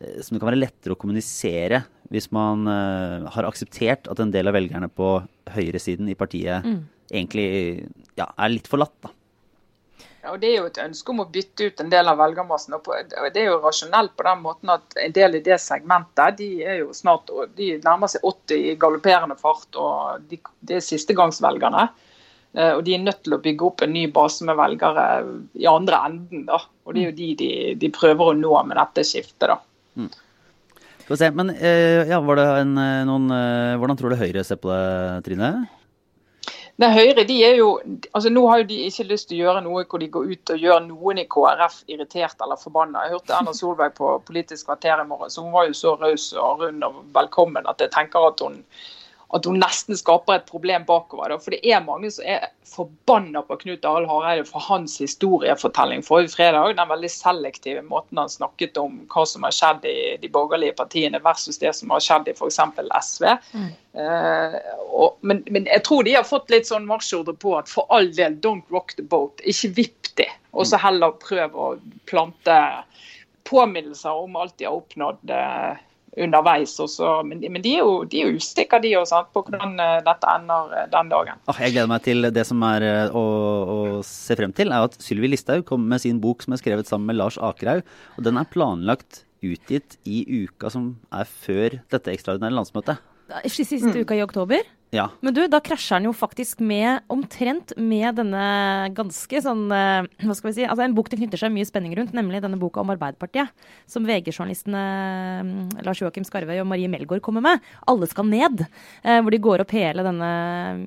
[0.00, 4.32] Eh, som det kan være lettere å kommunisere hvis man uh, har akseptert at en
[4.34, 5.16] del av velgerne på
[5.54, 6.80] høyresiden i partiet mm.
[7.14, 7.46] egentlig
[8.18, 8.94] ja, er litt forlatt.
[9.02, 9.12] da.
[10.30, 12.74] Og Det er jo et ønske om å bytte ut en del av velgermassen.
[12.74, 12.86] og
[13.34, 16.78] Det er jo rasjonelt på den måten at en del i det segmentet de er
[16.80, 19.68] jo snart, de nærmer seg 80 i galopperende fart.
[19.76, 21.88] og de, Det er sistegangsvelgerne.
[22.54, 25.06] Uh, og De er nødt til å bygge opp en ny base med velgere
[25.58, 26.46] i andre enden.
[26.46, 29.48] da, og Det er jo de de, de prøver å nå med dette skiftet.
[29.48, 29.58] da.
[29.96, 30.10] Mm.
[31.08, 34.70] Men eh, ja, var det en, eh, noen eh, Hvordan tror du Høyre ser på
[34.72, 35.68] det, Trine?
[36.82, 37.68] Det Høyre de er jo,
[38.10, 40.52] altså Nå har jo de ikke lyst til å gjøre noe hvor de går ut
[40.56, 43.04] og gjør noen i KrF irritert eller forbanna.
[43.04, 46.32] Jeg hørte Erna Solberg på Politisk kvarter i morgen, så hun var jo så raus
[46.32, 48.58] og rund og velkommen at jeg tenker at hun
[49.34, 51.32] at hun nesten skaper et problem bakover.
[51.32, 51.38] Da.
[51.42, 56.34] For det er mange som er forbanna på Knut Arild Hareide for hans historiefortelling forrige
[56.36, 56.76] fredag.
[56.78, 61.22] Den veldig selektive måten han snakket om hva som har skjedd i de borgerlige partiene
[61.24, 62.60] versus det som har skjedd i f.eks.
[63.08, 63.26] SV.
[63.54, 63.70] Mm.
[64.04, 67.90] Eh, og, men, men, jeg tror de har fått litt sånn marsjordre på at for
[67.94, 69.42] all del, don't rock the boat.
[69.48, 70.30] Ikke vipp det.
[70.54, 71.72] Og så heller prøv å
[72.06, 72.60] plante
[73.48, 75.26] påminnelser om alt de har oppnådd.
[75.30, 75.82] Uh,
[76.20, 76.74] underveis.
[76.80, 77.10] Også.
[77.26, 80.34] Men, men de er jo, de er jo usikre de også, på hvordan eh, dette
[80.38, 81.42] ender eh, den dagen.
[81.50, 83.24] Oh, jeg gleder meg til det som er eh, å,
[83.74, 86.90] å se frem til, er at Sylvi Listhaug kom med sin bok som er skrevet
[86.90, 87.84] sammen med Lars Akerhaug.
[88.16, 93.02] og Den er planlagt utgitt i uka som er før dette ekstraordinære landsmøtet.
[93.48, 94.02] Siste mm.
[94.04, 94.64] uka i oktober?
[94.94, 95.08] Ja.
[95.24, 98.44] Men du, da krasjer han jo faktisk med omtrent med denne
[98.94, 101.96] ganske sånn eh, Hva skal vi si Altså en bok det knytter seg mye spenning
[101.98, 103.50] rundt, nemlig denne boka om Arbeiderpartiet.
[103.90, 104.82] Som VG-journalistene
[105.46, 107.64] mm, Lars Joakim Skarvøy og Marie Melgaard kommer med.
[107.90, 108.64] Alle skal ned.
[109.02, 110.30] Eh, hvor de går opp hele denne,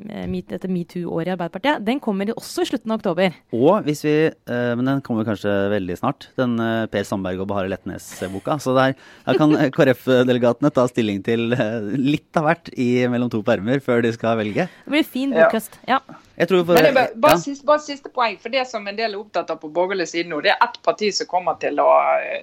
[0.08, 1.84] eh, dette metoo-året i Arbeiderpartiet.
[1.88, 3.36] Den kommer også i slutten av oktober.
[3.56, 4.16] Og hvis vi
[4.48, 6.28] Men den kommer kanskje veldig snart.
[6.40, 6.56] Den
[6.92, 8.58] Per Sandberg og Bahare Letnes-boka.
[8.62, 11.52] Så der, der kan KrF-delegatene ta stilling til
[11.98, 14.68] litt av hvert i mellom to permer før de skal velge.
[14.86, 15.80] Det blir fin bokhøst.
[15.88, 16.00] Ja.
[16.38, 17.42] Jeg tror for, Men bare, bare, ja.
[17.42, 18.38] siste, bare, siste, poeng.
[18.42, 20.78] For det som en del er opptatt av på borgerlig side nå, det er ett
[20.86, 21.88] parti som kommer til å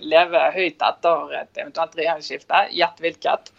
[0.03, 2.67] leve høyt etter et eventuelt regjeringsskifte.
[2.75, 3.55] Gjett hvilket.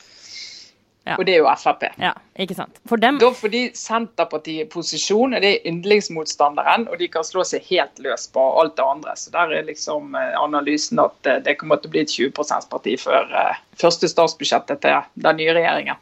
[1.06, 1.20] Ja.
[1.20, 1.84] Og det er jo Frp.
[2.02, 2.80] Ja, ikke sant.
[2.90, 3.20] For dem...
[3.22, 8.46] Da fordi Senterpartiet posisjon er det yndlingsmotstanderen, og de kan slå seg helt løs på
[8.60, 9.14] alt det andre.
[9.22, 12.34] Så der er liksom eh, analysen at eh, det kommer til å bli et 20
[12.34, 13.30] %-parti før
[13.78, 16.02] første statsbudsjettet til den nye regjeringen.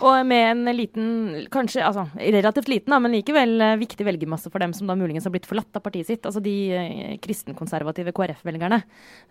[0.00, 1.08] Og med en liten,
[1.52, 5.26] kanskje altså, relativt liten, da, men likevel eh, viktig velgermasse for dem som da muligens
[5.28, 6.24] har blitt forlatt av partiet sitt.
[6.28, 8.80] Altså de eh, kristenkonservative KrF-velgerne.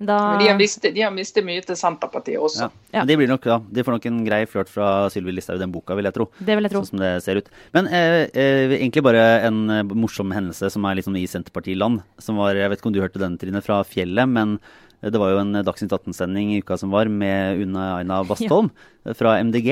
[0.01, 2.69] De har mistet, de har mistet mye til Senterpartiet også.
[2.69, 2.99] Ja.
[2.99, 3.05] ja.
[3.09, 3.57] De, blir nok, da.
[3.61, 6.29] de får nok en grei flørt fra Sylvi Listhaug i den boka, vil jeg tro.
[6.37, 6.83] Det vil jeg tro.
[6.85, 7.49] Sånn som det ser ut.
[7.75, 12.05] Men eh, eh, egentlig bare en eh, morsom hendelse som er liksom i Senterpartiland.
[12.21, 14.59] Som var, jeg vet ikke om du hørte den, Trine, fra fjellet, men
[15.01, 18.69] det var jo en Dagsnytt 18-sending i uka som var med Una Aina Bastholm
[19.01, 19.15] ja.
[19.17, 19.71] fra MDG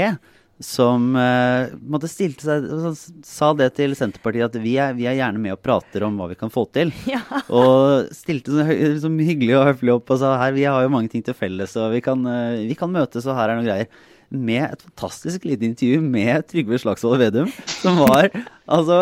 [0.59, 5.39] som uh, måtte stilte seg sa det til Senterpartiet at vi er, vi er, gjerne
[5.39, 6.91] med og prater om hva vi kan få til.
[7.09, 7.21] Ja.
[7.47, 8.65] Og stilte så,
[9.01, 11.73] så, hyggelig og høflig opp og sa her, vi har jo mange ting til felles,
[11.79, 14.05] og vi kan, uh, vi kan møtes, og her er noen greier.
[14.29, 17.47] Med et fantastisk lite intervju med Trygve Slagsvold Vedum,
[17.79, 18.27] som var
[18.75, 18.99] Altså,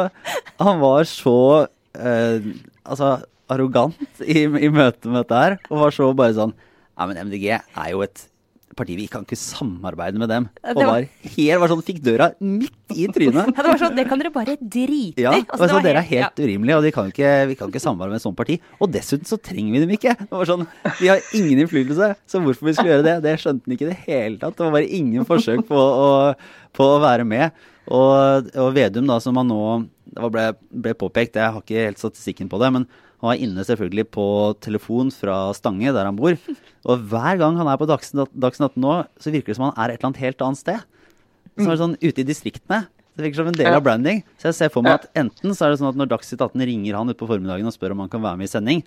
[0.61, 2.47] han var så uh,
[2.85, 3.11] altså,
[3.51, 6.55] arrogant i, i møte med dette her, og var så bare sånn
[6.93, 8.27] Ja, men MDG er jo et
[8.77, 10.47] partiet, vi kan ikke samarbeide med dem.
[10.73, 13.51] Og var, helt, var sånn, fikk døra midt i trynet.
[13.57, 15.25] Ja, det var sånn, det kan dere bare drite i.
[15.25, 16.45] Ja, altså, altså, dere er helt ja.
[16.45, 18.59] urimelige, og kan ikke, vi kan ikke samarbeide med et sånt parti.
[18.77, 20.13] Og dessuten så trenger vi dem ikke.
[20.21, 20.67] Det var sånn,
[21.01, 23.91] De har ingen innflytelse, så hvorfor vi skulle gjøre det, det skjønte han ikke i
[23.91, 24.57] det hele tatt.
[24.57, 26.11] Det var bare ingen forsøk på å,
[26.77, 27.65] på å være med.
[27.87, 29.61] Og, og, Vedum, da, som han nå
[30.11, 30.47] Det ble,
[30.83, 32.87] ble påpekt, jeg har ikke helt statistikken på det, men
[33.17, 34.25] han var inne selvfølgelig på
[34.61, 36.35] telefon fra Stange, der han bor.
[36.85, 39.95] Og hver gang han er på Dagsnytt 18 nå, så virker det som han er
[39.95, 40.85] et eller annet helt annet sted.
[41.57, 42.83] Som er sånn ute i distriktene.
[43.17, 44.21] Det virker som en del av branding.
[44.37, 46.67] Så jeg ser for meg at enten så er det sånn at når Dagsnytt 18
[46.69, 48.83] ringer han utpå formiddagen og spør om han kan være med i sending,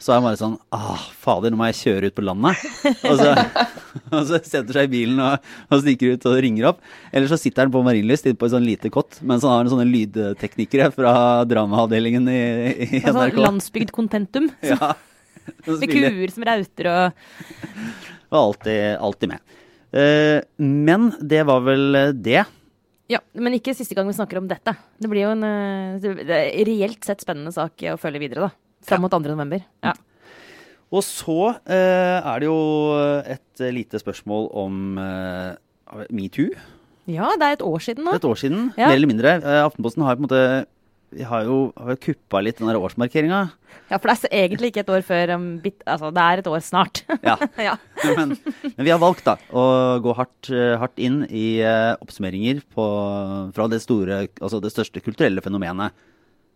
[0.00, 2.62] Så er han bare sånn ah, fader, nå må jeg kjøre ut på landet.
[3.04, 3.34] Og så,
[4.16, 6.80] og så setter seg i bilen og, og stikker ut og ringer opp.
[7.12, 9.66] Eller så sitter han på Marienlyst inne på et sånn lite kott, mens han har
[9.66, 11.12] en sånne lydteknikere fra
[11.50, 13.40] dramaavdelingen i, i Altså NRK.
[13.44, 14.48] landsbygd contentum.
[14.70, 14.94] Ja.
[15.66, 17.30] Med kuer som rauter og
[18.30, 19.54] var alltid, alltid med.
[19.90, 22.44] Eh, men det var vel det.
[23.10, 24.76] Ja, men ikke siste gang vi snakker om dette.
[25.00, 28.69] Det blir jo en eh, det reelt sett spennende sak å følge videre, da.
[28.86, 29.20] Fram mot 2.
[29.28, 29.62] november.
[29.84, 29.92] Ja.
[30.90, 31.38] Og så
[31.70, 32.58] eh, er det jo
[33.22, 36.50] et eh, lite spørsmål om eh, metoo.
[37.10, 38.16] ja, det er et år siden nå.
[38.18, 38.88] Et år siden, Ja.
[38.88, 39.36] mer eller mindre.
[39.38, 40.44] Eh, Aftenposten har på en måte
[41.10, 43.40] vi har jo, har jo kuppa litt den årsmarkeringa.
[43.90, 46.42] Ja, for det er så egentlig ikke et år før um, bit, Altså, det er
[46.42, 47.00] et år snart.
[47.26, 47.34] Ja.
[47.70, 47.72] ja.
[48.16, 49.64] Men, men vi har valgt da å
[50.02, 52.86] gå hardt, eh, hardt inn i uh, oppsummeringer på,
[53.52, 55.92] fra det, store, altså det største kulturelle fenomenet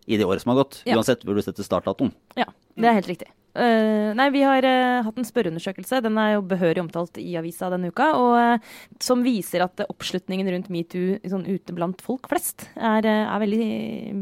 [0.06, 0.82] i det året som har gått.
[0.88, 0.98] Ja.
[0.98, 2.12] Uansett hvor du setter startdatoen.
[2.38, 3.32] Ja, det er helt riktig.
[3.54, 6.00] Uh, nei, vi har uh, hatt en spørreundersøkelse.
[6.02, 8.08] Den er jo behørig omtalt i avisa denne uka.
[8.18, 13.42] Og uh, som viser at oppslutningen rundt metoo sånn ute blant folk flest er, er
[13.44, 13.68] veldig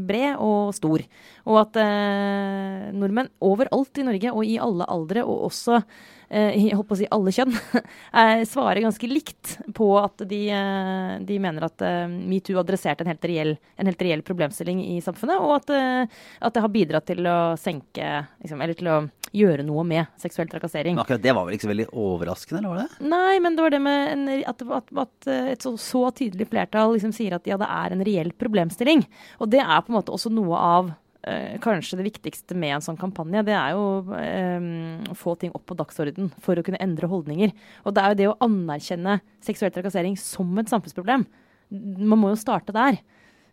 [0.05, 1.01] bred og stor.
[1.49, 1.81] Og at
[2.93, 5.81] nordmenn overalt i Norge, og i alle aldre, og også
[6.33, 7.55] jeg holdt på å si alle kjønn,
[8.19, 13.11] eh, svarer ganske likt på at de, eh, de mener at eh, metoo adresserte en
[13.11, 17.07] helt, reell, en helt reell problemstilling i samfunnet, og at, eh, at det har bidratt
[17.09, 18.97] til å senke liksom, Eller til å
[19.33, 20.95] gjøre noe med seksuell trakassering.
[20.97, 23.11] Men akkurat det var vel ikke så veldig overraskende, eller var det?
[23.13, 26.93] Nei, men det var det med en, at, at, at et så, så tydelig flertall
[26.93, 29.05] liksom sier at ja, det er en reell problemstilling.
[29.41, 30.93] Og det er på en måte også noe av
[31.27, 33.45] eh, kanskje det viktigste med en sånn kampanje.
[33.47, 34.67] Det er jo eh,
[35.11, 37.53] å få ting opp på dagsorden for å kunne endre holdninger.
[37.83, 41.25] Og det er jo det å anerkjenne seksuell trakassering som et samfunnsproblem.
[41.73, 43.01] Man må jo starte der.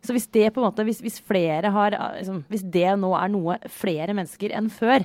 [0.05, 3.13] Så hvis det på en måte, hvis, hvis flere har, eh, liksom, hvis det nå
[3.19, 5.05] er noe flere mennesker enn før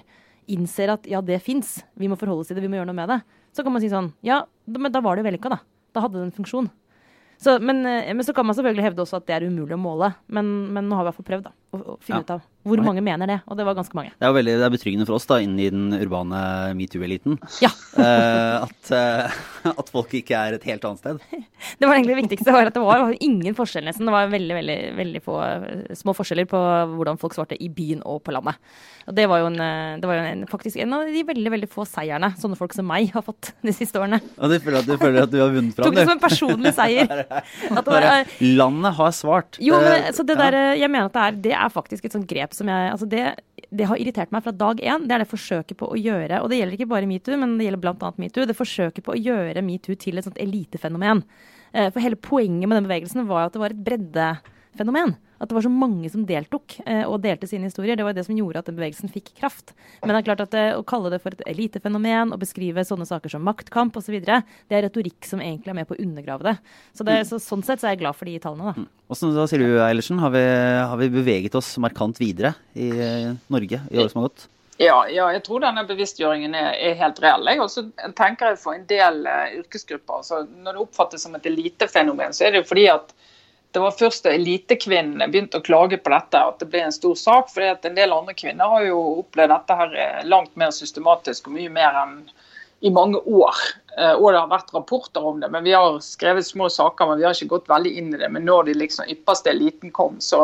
[0.52, 3.02] innser at ja, det fins, vi må forholde oss til det, vi må gjøre noe
[3.02, 3.20] med det,
[3.56, 5.62] så kan man si sånn ja, da, men da var det jo vellykka, da.
[5.96, 6.70] Da hadde det en funksjon.
[7.42, 9.82] Så, men, eh, men så kan man selvfølgelig hevde også at det er umulig å
[9.82, 10.14] måle.
[10.32, 12.28] Men, men nå har vi i hvert fall prøvd da, å, finne Ja.
[12.28, 13.38] ut av hvor mange mener det.
[13.46, 14.12] Og det var ganske mange.
[14.18, 16.40] Det er jo veldig det er betryggende for oss da, inn i den urbane
[16.78, 17.38] metoo-eliten.
[17.62, 17.70] Ja.
[18.00, 21.22] uh, at, uh, at folk ikke er et helt annet sted.
[21.80, 22.54] Det var egentlig det viktigste.
[22.54, 24.06] var at Det var ingen forskjell nesten.
[24.06, 26.60] Det var veldig veldig, veldig få eh, små forskjeller på
[26.94, 28.60] hvordan folk svarte i byen og på landet.
[29.10, 31.70] Og Det var jo, en, det var jo en, faktisk en av de veldig veldig
[31.72, 34.20] få seierne sånne folk som meg har fått de siste årene.
[34.38, 36.22] Og du føler at du, føler at du har vunnet fram, Tok det som en
[36.22, 37.26] personlig seier.
[37.80, 39.60] At det var, landet har svart.
[39.64, 42.28] Jo, men så det der, jeg mener at det er, det er faktisk et sånt
[42.30, 43.24] grep som jeg altså det,
[43.74, 45.08] det har irritert meg fra dag én.
[45.08, 47.68] Det er det forsøket på å gjøre, og det gjelder ikke bare metoo, men det
[47.70, 48.12] gjelder bl.a.
[48.22, 48.48] metoo.
[48.48, 51.24] Det forsøket på å gjøre metoo til et sånt elitefenomen.
[51.74, 53.86] Eh, For hele poenget med den bevegelsen var at det var et
[54.76, 55.16] breddefenomen.
[55.40, 57.98] At det var så mange som deltok eh, og delte sine historier.
[57.98, 59.74] Det var det som gjorde at den bevegelsen fikk kraft.
[60.02, 63.08] Men det er klart at eh, å kalle det for et elitefenomen og beskrive sånne
[63.08, 66.56] saker som maktkamp osv., det er retorikk som egentlig er med på å undergrave det.
[66.96, 68.90] Så, det, så sånn sett så er jeg glad for de tallene, da.
[69.12, 70.20] Hvordan, da, sier du, Eilertsen?
[70.24, 70.44] Har vi,
[70.90, 74.48] har vi beveget oss markant videre i eh, Norge i året som har gått?
[74.82, 77.48] Ja, ja, jeg tror denne bevisstgjøringen er, er helt reell.
[77.48, 77.86] Jeg også
[78.18, 80.26] tenker jeg for en del uh, yrkesgrupper.
[80.28, 83.14] Så når det oppfattes som et elitefenomen, så er det jo fordi at
[83.76, 87.16] det var først da elitekvinnene begynte å klage på dette, at det ble en stor
[87.20, 87.50] sak.
[87.52, 91.58] For en del andre kvinner har jo opplevd dette her eh, langt mer systematisk og
[91.58, 92.14] mye mer enn
[92.88, 93.60] i mange år.
[93.98, 97.20] Eh, Og det har vært rapporter om det, men vi har skrevet små saker, men
[97.20, 98.32] vi har ikke gått veldig inn i det.
[98.32, 100.42] Men når de liksom ypperste eliten kom, så,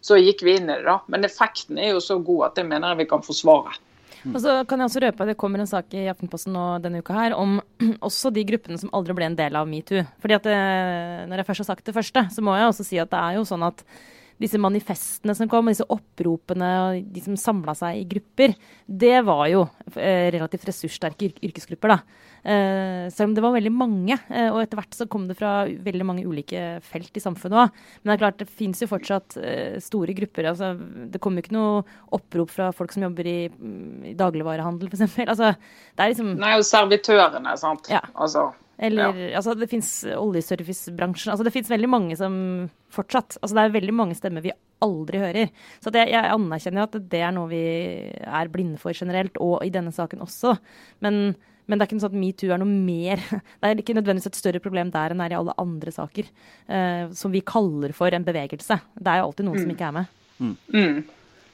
[0.00, 0.86] så gikk vi inn i det.
[0.86, 1.00] da.
[1.10, 3.74] Men effekten er jo så god at det mener jeg vi kan forsvare.
[4.28, 7.00] Og så kan jeg også røpe at det kommer en sak i Aftenposten nå denne
[7.00, 7.58] uka her om
[8.08, 10.04] også de gruppene som aldri ble en del av metoo.
[10.20, 10.56] Fordi at det,
[11.30, 13.38] Når jeg først har sagt det første, så må jeg også si at det er
[13.38, 13.84] jo sånn at
[14.40, 18.54] disse manifestene som kom, disse oppropene og de som samla seg i grupper,
[18.86, 22.28] det var jo eh, relativt ressurssterke yrkesgrupper, da.
[22.40, 25.52] Eh, selv om det var veldig mange, eh, og etter hvert så kom det fra
[25.68, 27.82] veldig mange ulike felt i samfunnet òg.
[28.00, 29.36] Men det er klart, det fins jo fortsatt
[29.84, 30.48] store grupper.
[30.54, 30.72] Altså,
[31.12, 31.84] det kommer jo ikke noe
[32.16, 35.20] opprop fra folk som jobber i, mm, i dagligvarehandel, f.eks.
[35.30, 35.52] Altså,
[35.94, 37.92] det er liksom Nei, og servitørene, sant.
[37.92, 38.00] Ja.
[38.16, 38.48] Altså,
[38.80, 41.34] eller altså, det fins oljeservicebransjen.
[41.34, 42.34] Altså, det fins veldig mange som
[42.94, 45.52] fortsatt Altså, det er veldig mange stemmer vi aldri hører.
[45.84, 47.60] Så det, jeg anerkjenner at det er noe vi
[48.24, 50.54] er blinde for generelt, og i denne saken også.
[51.04, 51.34] Men,
[51.68, 53.20] men det er ikke noe sånn at metoo er noe mer
[53.60, 56.32] Det er ikke nødvendigvis et større problem der enn det er i alle andre saker.
[56.64, 58.80] Uh, som vi kaller for en bevegelse.
[58.96, 60.20] Det er jo alltid noen som ikke er med.
[60.72, 61.00] mm.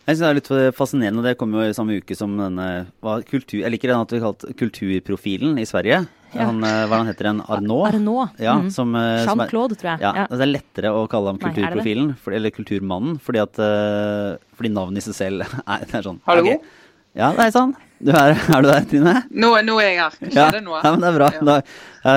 [0.06, 3.16] Jeg synes det er litt fascinerende, det kom jo i samme uke som denne hva,
[3.26, 6.04] kultur, Jeg liker den at vi kalte kulturprofilen i Sverige.
[6.30, 6.46] Ja.
[6.46, 7.40] Han, eh, hva han heter han?
[7.56, 7.88] Arnaud?
[7.88, 8.36] Arnaud.
[8.38, 8.68] Ja, mm.
[8.70, 10.04] som, eh, som er- Jean-Claude, tror jeg.
[10.04, 10.26] Ja, Ja.
[10.30, 14.72] Det er lettere å kalle ham Nei, kulturprofilen, for, eller kulturmannen, fordi at eh, fordi
[14.74, 16.44] navnet i seg selv er, det er sånn Hallo?
[16.46, 16.60] Okay.
[17.16, 17.74] Ja, det er sånn.
[17.98, 19.12] Du er, er du der, Trine?
[19.32, 20.16] Nå, nå er jeg her.
[20.20, 20.80] Skjer Ja, det noe?
[20.84, 21.28] ja, men det er bra.
[21.32, 21.44] Ja.
[21.48, 21.54] Da,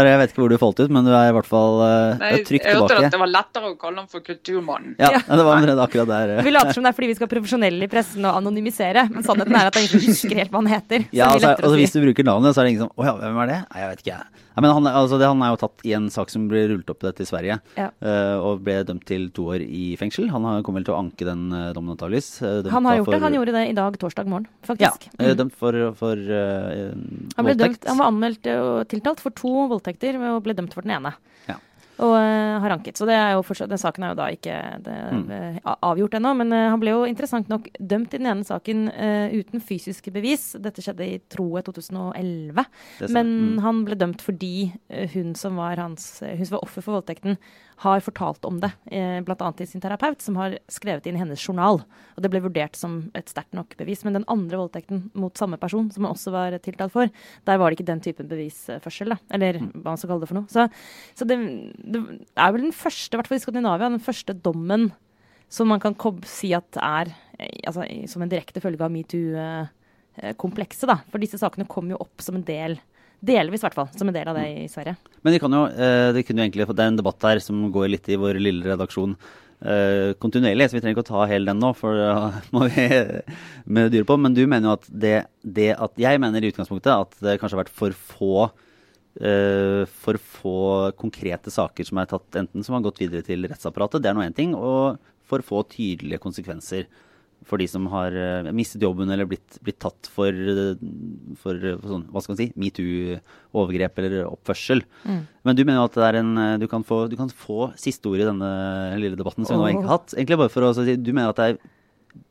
[0.04, 2.32] jeg vet ikke hvor du falt ut, men du er i hvert fall uh, Nei,
[2.46, 4.92] trygt jeg hørte at det var lettere å kalle ham for Kulturmannen.
[5.00, 5.22] Ja, Ja.
[5.24, 6.34] det var omtrent akkurat der.
[6.36, 6.44] eh.
[6.46, 9.56] Vi later som det er fordi vi skal profesjonelle i pressen og anonymisere, men sannheten
[9.56, 11.08] er at han ikke husker helt hva han heter.
[11.16, 11.74] Ja, altså, altså.
[11.80, 13.58] Hvis du bruker navnet, så er det ingen som Å ja, hvem er det?
[13.72, 14.46] Nei, jeg vet ikke, jeg.
[14.60, 16.66] Ja, men han, er- altså, det, han er jo tatt i en sak som ble
[16.74, 17.88] rullet opp dette i Sverige, Ja.
[18.04, 20.28] uh, og ble dømt til to år i fengsel.
[20.34, 22.30] Han har- kommer vel til å anke den uh, dommen antakeligvis.
[22.68, 23.24] Han har gjort for- det.
[23.24, 25.08] Han gjorde det i dag, torsdag morgen, Ja, faktisk.
[25.18, 25.38] eh, Mm.
[25.40, 26.92] dømt for, for eh,
[27.38, 27.82] Han, voldtekt.
[27.82, 31.14] dømt, han var anmeldt og tiltalt for to voldtekter og ble dømt for den ene.
[31.48, 31.56] Ja.
[32.00, 32.96] Og uh, har anket.
[32.96, 34.56] Så det jo fortsatt, den saken er jo da ikke
[34.86, 35.32] det, Mm.
[35.36, 36.32] eh, avgjort ennå.
[36.38, 38.86] Men uh, han ble jo interessant nok dømt i den ene saken
[39.36, 40.54] uten fysiske bevis.
[40.56, 42.66] Dette skjedde i troe 2011.
[43.10, 43.28] Men
[43.58, 43.60] Mm.
[43.66, 44.72] han ble dømt fordi
[45.14, 47.36] hun som var hans Hun som var offer for voldtekten,
[47.80, 49.52] har fortalt om det, eh, bl.a.
[49.56, 51.80] til sin terapeut, som har skrevet inn i hennes journal.
[52.18, 54.04] Og det ble vurdert som et sterkt nok bevis.
[54.04, 57.08] Men den andre voldtekten mot samme person, som han også var tiltalt for,
[57.48, 59.20] der var det ikke den typen bevisførsel, da.
[59.32, 59.72] Eller Mm.
[59.82, 60.48] hva man skal kalle det for noe.
[60.52, 60.68] Så,
[61.16, 61.38] så det,
[61.80, 62.02] det
[62.36, 64.92] er vel den første, i hvert fall i Skandinavia, den første dommen
[65.50, 65.96] som man kan
[66.28, 70.88] si at er eh, altså, som en direkte følge av metoo-komplekset.
[70.92, 71.00] da.
[71.10, 72.80] For disse sakene kom jo opp som en del,
[73.20, 74.96] delvis i hvert fall, som en del av det i Sverige.
[75.26, 77.68] Men vi kan jo, eh, det kunne jo egentlig, det er en debatt her som
[77.74, 79.16] går litt i vår lille redaksjon
[79.66, 82.88] eh, kontinuerlig, så vi trenger ikke å ta hele den nå, for da må vi
[83.66, 84.18] med dyre på.
[84.22, 87.58] Men du mener jo at det, det at Jeg mener i utgangspunktet at det kanskje
[87.58, 88.34] har vært for få
[89.20, 90.58] eh, for få
[91.00, 94.26] konkrete saker som er tatt enten som har gått videre til rettsapparatet, det er nå
[94.26, 96.88] én ting, og for få tydelige konsekvenser
[97.48, 100.76] for de som har eh, mistet jobben eller blitt, blitt tatt for, eh,
[101.40, 104.84] for, eh, for sånn, hva skal man si, metoo-overgrep eller oppførsel.
[105.08, 108.22] Men du mener at det er en, du, kan få, du kan få siste ord
[108.22, 108.52] i denne
[109.02, 110.16] lille debatten som vi nå egentlig har hatt.
[110.18, 111.60] Egentlig bare for å si, Du mener at det er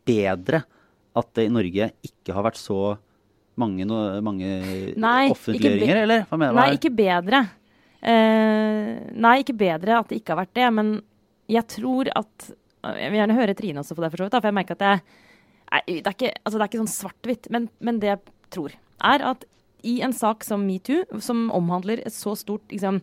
[0.08, 0.64] bedre
[1.18, 2.96] at det i Norge ikke har vært så
[3.58, 4.46] mange, no, mange
[4.94, 6.26] Nei, offentliggjøringer, eller?
[6.30, 7.42] Mener Nei, ikke bedre.
[7.98, 10.92] Uh, nei, ikke bedre at det ikke har vært det, men
[11.50, 12.50] jeg tror at
[12.84, 14.84] Jeg vil gjerne høre Trine også på det, for så vidt, for jeg merker at
[14.84, 15.22] det,
[15.72, 18.20] nei, det, er ikke, altså det er ikke sånn svart-hvitt, men, men det jeg
[18.54, 18.76] tror,
[19.08, 19.48] er at
[19.86, 23.00] i en sak som metoo, som omhandler et så stort liksom,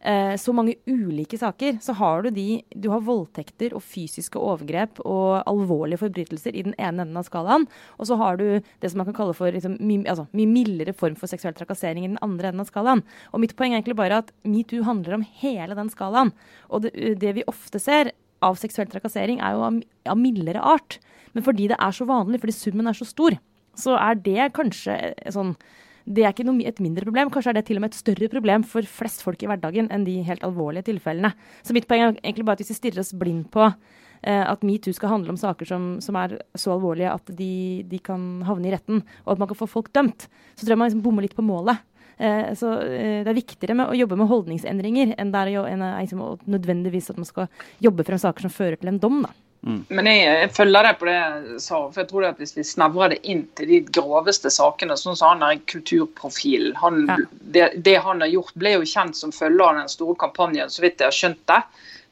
[0.00, 5.00] eh, så mange ulike saker, så har du de Du har voldtekter og fysiske overgrep
[5.04, 7.66] og alvorlige forbrytelser i den ene enden av skalaen.
[7.98, 10.94] Og så har du det som man kan kalle for liksom, mye, altså, mye mildere
[10.94, 13.02] form for seksuell trakassering i den andre enden av skalaen.
[13.32, 16.32] Og mitt poeng er egentlig bare at metoo handler om hele den skalaen.
[16.70, 18.12] Og det, det vi ofte ser
[18.44, 19.80] av seksuell trakassering, er jo av,
[20.14, 20.98] av mildere art.
[21.34, 23.36] Men fordi det er så vanlig, fordi summen er så stor,
[23.78, 25.56] så er det kanskje eh, sånn
[26.04, 27.30] det er ikke noe, et mindre problem.
[27.32, 30.04] Kanskje er det til og med et større problem for flest folk i hverdagen enn
[30.04, 31.30] de helt alvorlige tilfellene.
[31.64, 34.66] Så mitt poeng er egentlig bare at hvis vi stirrer oss blind på eh, at
[34.68, 37.54] metoo skal handle om saker som, som er så alvorlige at de,
[37.88, 40.82] de kan havne i retten, og at man kan få folk dømt, så tror jeg
[40.82, 41.80] man liksom bommer litt på målet.
[42.18, 45.54] Eh, så eh, Det er viktigere med å jobbe med holdningsendringer enn, det er å,
[45.56, 47.48] jo- enn liksom, å nødvendigvis at man skal
[47.82, 49.22] jobbe frem saker som fører til en dom.
[49.22, 49.32] da.
[49.88, 51.78] Men jeg, jeg følger deg på det sa.
[51.88, 55.30] for jeg tror at Hvis vi snevrer det inn til de groveste sakene, sånn som
[55.38, 57.16] han er en kulturprofil han, Ja.
[57.40, 60.82] det, det han har gjort, ble jo kjent som følge av den store kampanjen, så
[60.84, 61.62] vidt jeg har skjønt det.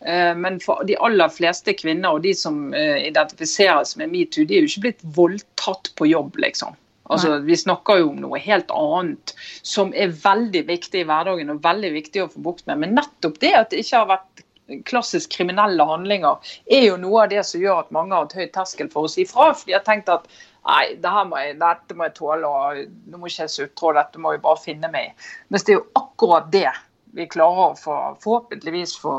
[0.01, 4.57] Eh, Men for de aller fleste kvinner og de som eh, identifiseres med metoo, de
[4.57, 6.73] er jo ikke blitt voldtatt på jobb, liksom.
[7.12, 11.62] Altså, vi snakker jo om noe helt annet som er veldig viktig i hverdagen og
[11.64, 12.81] veldig viktig å få bukt med.
[12.83, 14.44] Men nettopp det at det ikke har vært
[14.88, 16.38] klassisk kriminelle handlinger,
[16.70, 19.12] er jo noe av det som gjør at mange har hatt høy terskel for å
[19.12, 19.51] si fra.
[19.57, 20.29] For de har tenkt at
[20.68, 23.94] nei, det her må jeg, dette må jeg tåle, og nå må ikke jeg sutre,
[23.98, 25.29] dette må jeg bare finne meg i.
[25.53, 26.70] Mens det er jo akkurat det
[27.18, 29.16] vi klarer å få, forhåpentligvis få,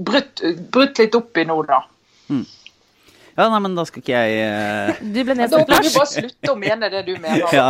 [0.00, 0.40] brutt,
[0.72, 1.82] brutt litt opp i nå, da.
[3.38, 5.00] Ja, nei, men da skal ikke jeg uh...
[5.00, 7.44] Du ble Da nedstemt, kan du bare slutte å mene det du mener.
[7.54, 7.68] Ja,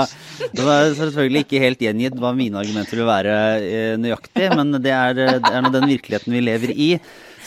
[0.55, 4.95] det var selvfølgelig ikke helt gjengitt hva mine argumenter vil være uh, nøyaktig, men det
[4.97, 6.89] er, eh, det er nå den virkeligheten vi lever i.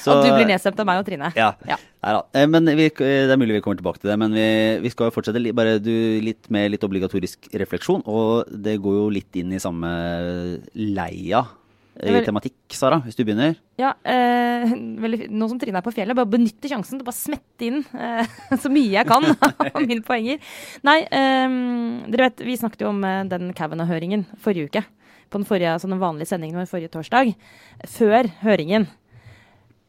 [0.03, 1.29] Så- Og du blir nedstemt av meg og Trine.
[1.39, 1.53] Ja.
[1.67, 1.77] Ja.
[2.03, 2.47] Neida.
[2.51, 4.47] Men vi, det er mulig vi kommer tilbake til det, men vi,
[4.83, 8.03] vi skal jo fortsette li- bare du, litt med litt obligatorisk refleksjon.
[8.11, 9.93] Og det går jo litt inn i samme
[10.75, 11.45] leia
[12.01, 13.53] i tematikk, Sara, hvis du begynner.
[13.77, 14.71] Ja, eh,
[15.03, 17.83] veldig, Nå som Trine er på fjellet, bare benytte sjansen til å bare smette inn
[17.93, 20.41] eh, så mye jeg kan av mine poenger.
[20.87, 21.55] Nei, eh,
[22.09, 24.85] dere vet, vi snakket jo om eh, den Cavanagh-høringen forrige uke.
[25.29, 27.31] På den, forrige, altså den vanlige sendingen vår forrige torsdag.
[27.89, 28.85] Før høringen.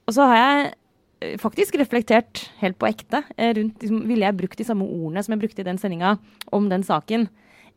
[0.08, 0.66] Og så har jeg
[1.24, 5.24] eh, faktisk reflektert helt på ekte eh, rundt liksom, Ville jeg brukt de samme ordene
[5.24, 6.16] som jeg brukte i den sendinga
[6.54, 7.28] om den saken,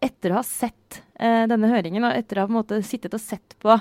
[0.04, 3.16] etter å ha sett eh, denne høringen, og etter å ha på en måte sittet
[3.18, 3.80] og sett på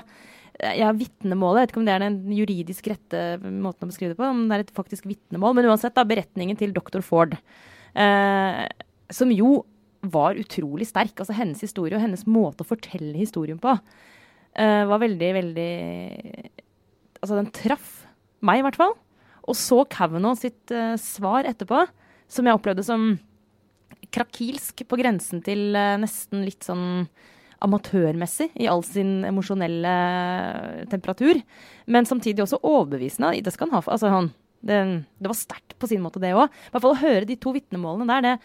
[0.57, 1.61] ja, vitnemålet.
[1.61, 4.45] Jeg vet ikke om det er den juridisk rette måten å beskrive det på, om
[4.47, 5.55] det er et faktisk vitnemål.
[5.57, 7.03] Men uansett, da, beretningen til dr.
[7.05, 7.37] Ford.
[7.97, 8.63] Eh,
[9.13, 9.61] som jo
[10.07, 11.15] var utrolig sterk.
[11.17, 15.71] Altså hennes historie og hennes måte å fortelle historien på eh, var veldig, veldig
[17.17, 18.03] Altså, den traff
[18.45, 18.91] meg, i hvert fall.
[19.49, 21.87] Og så Kavanaugh sitt eh, svar etterpå,
[22.29, 23.15] som jeg opplevde som
[24.13, 27.07] krakilsk, på grensen til uh, nesten litt sånn
[27.63, 29.95] amatørmessig i all sin emosjonelle
[30.91, 31.41] temperatur.
[31.89, 33.35] Men samtidig også overbevisende.
[33.43, 33.83] Det skal han ha.
[33.93, 34.31] Altså, han,
[34.61, 34.79] det,
[35.17, 36.47] det, var sterkt på sin måte, det òg.
[36.47, 38.37] I hvert fall å høre de to vitnemålene der, det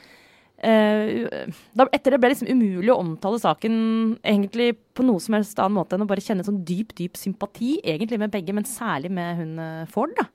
[0.62, 3.74] uh, da, Etter det ble liksom umulig å omtale saken
[4.20, 7.76] egentlig på noe som helst annen måte enn å bare kjenne sånn dyp, dyp sympati,
[7.82, 10.28] egentlig med begge, men særlig med hun uh, Ford, da.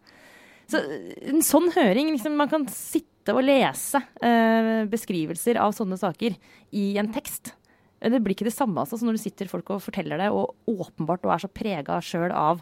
[0.67, 0.81] Så
[1.31, 6.35] en sånn høring liksom, Man kan sitte og lese uh, beskrivelser av sånne saker
[6.75, 7.53] i en tekst.
[7.97, 11.25] Det blir ikke det samme altså, når du sitter folk og forteller det, og åpenbart
[11.25, 12.61] og er så prega sjøl av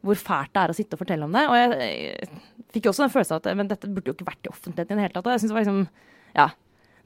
[0.00, 1.42] hvor fælt det er å sitte og fortelle om det.
[1.50, 4.28] Og jeg, jeg fikk jo også den følelsen av at men dette burde jo ikke
[4.30, 5.28] vært i offentligheten i det hele tatt.
[5.28, 5.82] Og jeg synes det var liksom,
[6.38, 6.46] ja.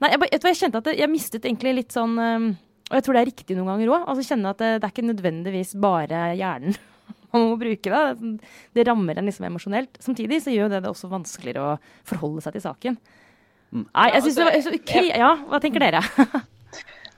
[0.03, 3.21] Nei, jeg, jeg, jeg kjente at jeg mistet egentlig litt sånn Og jeg tror det
[3.21, 4.07] er riktig noen ganger òg.
[4.11, 6.79] Altså kjenne at det, det, er ikke nødvendigvis bare hjernen
[7.35, 7.91] man må bruke.
[7.91, 8.49] Det
[8.79, 9.99] Det rammer en liksom emosjonelt.
[10.03, 12.99] Samtidig så gjør det det også vanskeligere å forholde seg til saken.
[13.75, 13.87] Mm.
[13.91, 16.03] Nei, jeg synes det var okay, Ja, hva tenker dere?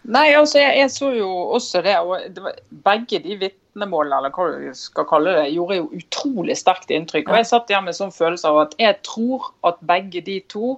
[0.08, 1.98] Nei, altså jeg, jeg, så jo også det.
[2.00, 6.56] og det var, Begge de vitnemålene eller hva du skal kalle det, gjorde jo utrolig
[6.60, 7.28] sterkt inntrykk.
[7.30, 10.78] og Jeg satt igjen med sånn følelse av at jeg tror at begge de to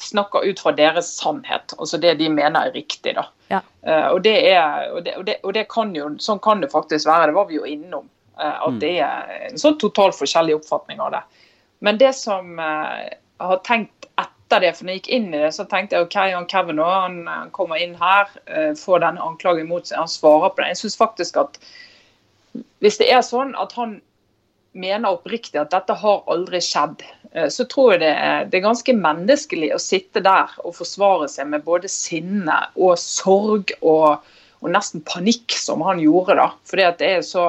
[0.00, 1.74] snakker ut fra deres sannhet.
[1.76, 3.16] Altså det de mener er riktig.
[3.18, 3.26] da.
[3.52, 3.60] Ja.
[3.84, 6.72] Uh, og, det er, og, det, og, det, og det, kan jo, Sånn kan det
[6.72, 7.30] faktisk være.
[7.30, 8.08] Det var vi jo innom.
[8.38, 8.80] Uh, at mm.
[8.80, 11.24] det er en sånn totalt forskjellig oppfatning av det.
[11.84, 13.04] Men det som uh,
[13.38, 13.97] jeg har tenkt
[14.48, 16.80] etter det, for når jeg gikk inn i det, så tenkte jeg OK, han Kevin
[16.80, 20.72] han, han kommer inn her, uh, får denne anklagen mot seg, han svarer på det.
[20.72, 21.58] Jeg syns faktisk at
[22.80, 23.98] hvis det er sånn at han
[24.78, 27.04] mener oppriktig at dette har aldri skjedd,
[27.36, 31.28] uh, så tror jeg det er, det er, ganske menneskelig å sitte der og forsvare
[31.28, 34.24] seg med både sinne og sorg og
[34.58, 36.34] og nesten panikk som han gjorde.
[36.34, 36.48] da.
[36.66, 37.44] Fordi at det er så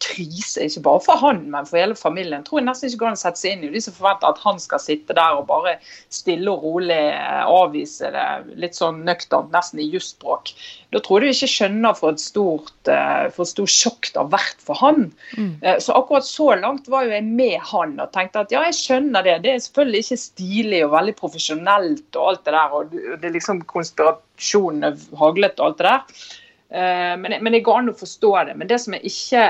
[0.00, 2.40] krise, ikke bare for han, men for hele familien.
[2.40, 4.30] Jeg tror jeg nesten ikke går an å sette seg inn i de som forventer
[4.30, 5.76] at han skal sitte der og bare
[6.12, 8.26] stille og rolig eh, avvise det
[8.62, 10.52] litt sånn nøkternt, nesten i jusspråk.
[10.94, 14.22] Da tror jeg du ikke skjønner for et stort, eh, for et stort sjokk det
[14.22, 15.10] har vært for han.
[15.36, 15.52] Mm.
[15.60, 18.80] Eh, så akkurat så langt var jo jeg med han og tenkte at ja, jeg
[18.80, 19.38] skjønner det.
[19.44, 23.36] Det er selvfølgelig ikke stilig og veldig profesjonelt og alt det der, og det er
[23.36, 26.28] liksom konspirasjonene haglet og alt det der.
[26.70, 28.52] Men, men det går an å forstå det.
[28.54, 29.40] Men det som jeg ikke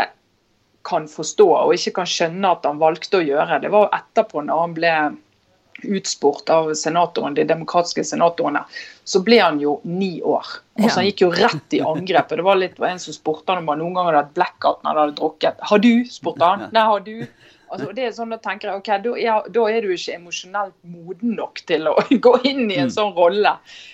[0.86, 4.62] kan forstå, og ikke kan skjønne at han valgte å gjøre, det var etterpå, når
[4.64, 4.94] han ble
[5.82, 8.62] utspurt av senatoren, de demokratiske senatorene,
[9.04, 10.46] så ble han jo ni år.
[10.80, 12.34] Altså, Han gikk jo rett i angrep.
[12.36, 14.82] Det var litt var en som spurte han om han noen gang hadde hatt blackout
[14.82, 15.64] når han hadde drukket.
[15.70, 15.92] Har du?
[16.10, 16.66] spurte han.
[16.74, 17.16] Nei, har du?
[17.70, 21.36] Altså, det er sånn, Da tenker jeg, ok, da da er, du ikke emosjonelt moden
[21.38, 21.94] nok til å
[22.26, 22.94] gå inn i en mm.
[22.96, 23.52] sånn rolle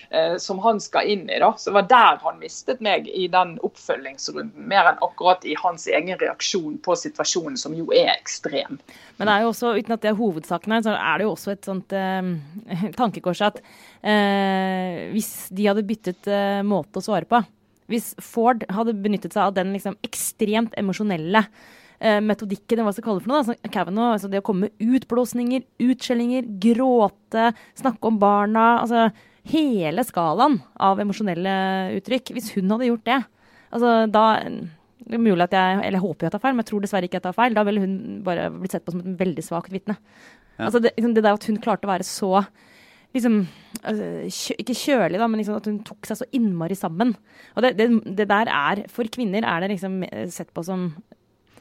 [0.09, 1.37] eh, som han skal inn i.
[1.43, 1.51] da.
[1.57, 5.87] Så Det var der han mistet meg i den oppfølgingsrunden, mer enn akkurat i hans
[5.91, 8.79] egen reaksjon på situasjonen, som jo er ekstrem.
[9.17, 11.35] Men det er jo også, uten at det er hovedsaken her, så er det jo
[11.35, 12.33] også et sånt eh,
[12.99, 13.61] tankekors at
[14.01, 17.43] eh, hvis de hadde byttet eh, måte å svare på
[17.87, 21.45] hvis Ford hadde benyttet seg av den liksom ekstremt emosjonelle
[21.99, 23.41] eh, metodikken, hva skal kalle det for noe.
[23.43, 28.69] Altså, Kavanaugh, altså det å komme med utblåsninger, utskjellinger, gråte, snakke om barna.
[28.83, 29.09] altså
[29.47, 31.53] Hele skalaen av emosjonelle
[31.95, 32.33] uttrykk.
[32.35, 33.21] Hvis hun hadde gjort det,
[33.71, 34.25] altså da
[35.07, 37.07] det er mulig at jeg, eller jeg håper jeg tar feil, men jeg tror dessverre
[37.07, 37.53] ikke jeg tar feil.
[37.55, 37.93] Da ville hun
[38.25, 39.95] bare blitt sett på som et veldig svakt vitne.
[40.57, 40.67] Ja.
[40.67, 42.31] Altså det, liksom det, der at hun klarte å være så
[43.15, 43.37] liksom,
[43.83, 44.07] altså,
[44.57, 47.13] Ikke kjølig, da, men liksom at hun tok seg så innmari sammen.
[47.55, 47.87] Og det, det,
[48.19, 50.01] det, der er For kvinner er det liksom
[50.33, 50.89] sett på som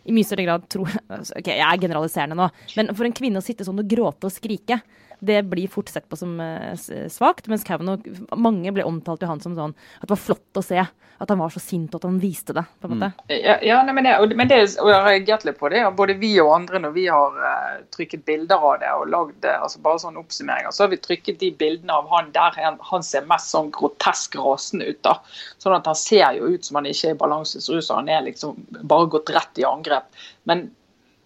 [0.07, 2.49] i mye større grad tror altså, Ok, jeg er generaliserende nå,
[2.79, 4.81] men for en kvinne å sitte sånn og gråte og skrike
[5.19, 6.75] det blir fort sett på som uh,
[7.09, 7.49] svakt.
[7.49, 8.03] Mens Kavanaugh,
[8.37, 10.85] mange ble omtalt jo han som sånn at det var flott å se.
[11.17, 12.67] At han var så sint og at han viste det.
[12.81, 13.09] på en måte.
[13.25, 13.37] Mm.
[13.41, 15.81] Ja, ja nei, men, og, men det, og jeg har reagert litt på det.
[15.89, 19.49] og Både vi og andre når vi har uh, trykket bilder av det og lagd
[19.49, 23.07] altså bare sånne oppsummeringer, så har vi trykket de bildene av han der han, han
[23.07, 25.01] ser mest sånn grotesk rasende ut.
[25.07, 25.17] da.
[25.63, 28.13] Sånn at han ser jo ut som han ikke er i balansens rus, og han
[28.13, 30.13] er liksom bare gått rett i angrep.
[30.45, 30.69] Men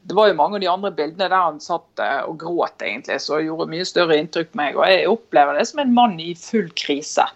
[0.03, 3.21] det var jo mange av de andre bildene der han satt eh, og gråt, egentlig,
[3.23, 4.79] så gjorde mye større inntrykk på meg.
[4.79, 7.27] Og jeg opplever det som en mann i full krise.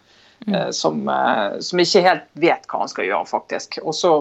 [0.47, 0.55] Mm.
[0.55, 3.79] Eh, som, eh, som, ikke helt vet hva han skal gjøre, faktisk.
[3.85, 4.15] Og så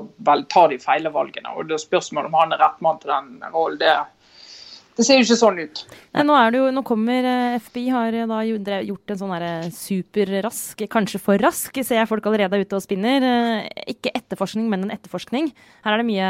[0.54, 1.56] tar de feile valgene.
[1.56, 3.96] Og det spørsmålet om han er rett mann til den rollen, det,
[4.94, 5.80] det ser jo ikke sånn ut.
[6.14, 8.41] Nei, nå, er det jo, nå kommer eh, FBI har eh, da
[8.86, 13.26] gjort en sånn superrask, kanskje for rask, ser jeg folk allerede er ute og spinner.
[13.26, 15.50] Eh, Ikke etterforskning, men en etterforskning.
[15.86, 16.30] Her er det mye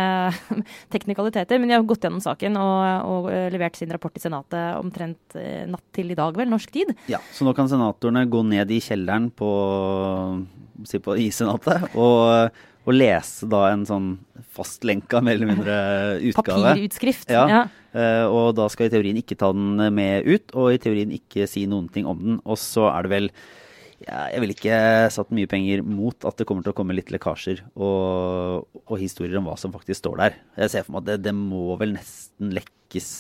[0.96, 5.36] teknikaliteter, men de har gått gjennom saken og, og levert sin rapport til Senatet omtrent
[5.68, 6.94] natt til i dag, vel, norsk tid.
[7.12, 9.50] Ja, Så nå kan senatorene gå ned i kjelleren på,
[10.88, 14.08] si på i senatet og, og lese da en sånn
[14.54, 15.76] fastlenka, mer eller mindre,
[16.30, 16.74] utgave.
[16.74, 17.32] Papirutskrift.
[17.32, 17.44] Ja.
[17.50, 17.64] Ja.
[17.94, 21.48] Uh, og da skal i teorien ikke ta den med ut, og i teorien ikke
[21.50, 22.40] si noen ting om den.
[22.44, 23.30] Og så er det vel
[24.04, 24.80] ja, Jeg vil ikke
[25.16, 29.40] satt mye penger mot at det kommer til å komme litt lekkasjer og, og historier
[29.40, 30.42] om hva som faktisk står der.
[30.60, 33.14] Jeg ser for meg at det, det må vel nesten lekkes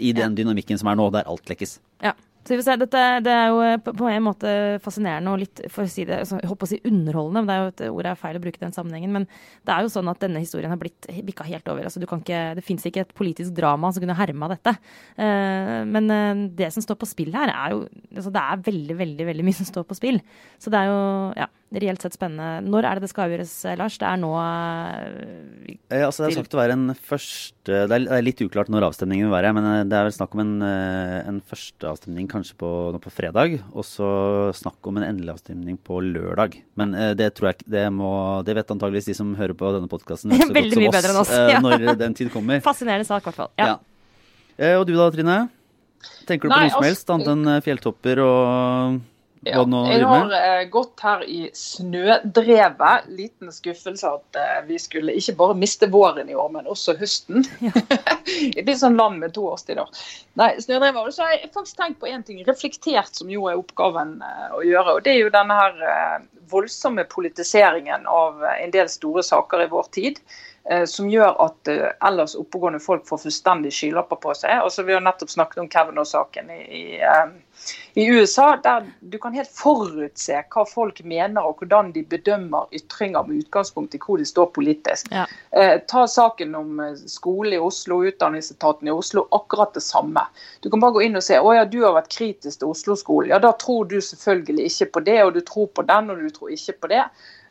[0.00, 1.76] i den dynamikken som er nå, der alt lekkes.
[2.00, 2.14] Ja.
[2.40, 2.76] Så vi får se.
[2.80, 4.52] Dette, det er jo eh, på, en måte
[4.84, 7.42] fascinerende og litt for å si det, altså, jeg håper å si underholdende.
[7.42, 9.12] men Det er jo et ord er feil å bruke i den sammenhengen.
[9.14, 11.84] Men det er jo sånn at denne historien har blitt bikka helt over.
[11.84, 14.74] altså du kan ikke, Det fins ikke et politisk drama som kunne herma dette.
[15.20, 17.84] Uh, men uh, det som står på spill her, er jo
[18.16, 20.22] altså Det er veldig, veldig veldig mye som står på spill.
[20.58, 21.00] Så det er jo
[21.36, 22.64] ja, reelt sett spennende.
[22.66, 23.98] Når er det det skal avgjøres, eh, Lars?
[24.00, 28.02] Det er nå eh, Eh, altså, det er sagt å være en første Det er,
[28.06, 30.52] det er litt uklart når avstemningen vil være, men det er vel snakk om en,
[30.62, 34.08] en første avstemning kanskje på, nå på fredag, og så
[34.56, 36.56] snakk om en endelig avstemning på lørdag.
[36.78, 38.10] Men det tror jeg ikke Det, må,
[38.46, 41.14] det vet antageligvis de som hører på denne podkasten så Veldig godt som mye bedre
[41.14, 41.62] enn oss, eh, ja.
[41.64, 42.62] når den tid kommer.
[42.70, 43.52] Fascinerende sak, i hvert fall.
[43.60, 43.72] Ja.
[43.74, 43.78] Ja.
[44.58, 45.38] Eh, Og du da, Trine?
[46.28, 49.00] Tenker du på Nei, noe som altså- helst annet enn fjelltopper og
[49.48, 53.06] Ja, jeg har eh, gått her i snødrevet.
[53.08, 57.46] Liten skuffelse at eh, vi skulle ikke bare miste våren i år, men også høsten.
[57.56, 59.88] det blir sånn land med to årstider.
[60.36, 61.08] Nei, snødrevet.
[61.08, 62.42] Og så har jeg faktisk tenkt på én ting.
[62.44, 64.98] Reflektert, som jo er oppgaven eh, å gjøre.
[64.98, 66.20] Og det er jo denne her eh,
[66.52, 70.20] voldsomme politiseringen av eh, en del store saker i vår tid.
[70.70, 74.62] Eh, Som gjør at eh, ellers oppegående folk får fullstendig skylapper på seg.
[74.64, 77.38] Altså, vi har nettopp snakket om Kavanaugh-saken i, i eh,
[77.94, 83.26] i USA, der du kan helt forutse hva folk mener og hvordan de bedømmer ytringer
[83.26, 85.10] med utgangspunkt i hvor de står politisk.
[85.12, 85.26] Ja.
[85.50, 90.22] Eh, ta saken om skole i Oslo, utdanningsetaten i Oslo, akkurat det samme.
[90.62, 93.32] Du kan bare gå inn og se å ja, du har vært kritisk til Oslo-skolen.
[93.34, 96.30] Ja, da tror du selvfølgelig ikke på det, og du tror på den, og du
[96.34, 97.04] tror ikke på det.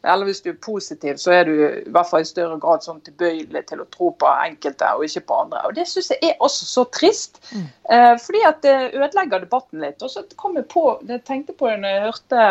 [0.03, 3.01] Eller hvis du er positiv, så er du i hvert fall i større grad sånn
[3.03, 5.63] tilbøyelig til å tro på enkelte og ikke på andre.
[5.67, 9.99] Og Det syns jeg er også så trist, eh, fordi at det ødelegger debatten litt.
[10.01, 12.45] Og så kom jeg på, jeg tenkte på det når jeg hørte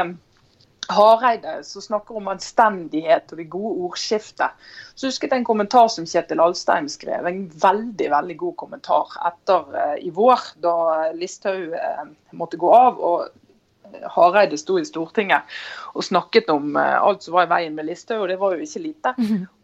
[0.88, 4.68] Hareide som snakker om anstendighet og det gode ordskiftet.
[4.96, 7.26] Så husket jeg en kommentar som Kjetil Alstein skrev.
[7.28, 10.76] En veldig veldig god kommentar etter eh, i vår, da
[11.16, 13.00] Listhaug eh, måtte gå av.
[13.00, 13.28] og
[14.14, 15.58] Hareide sto i Stortinget
[15.94, 18.66] og snakket om eh, alt som var i veien med Listhaug, og det var jo
[18.66, 19.14] ikke lite.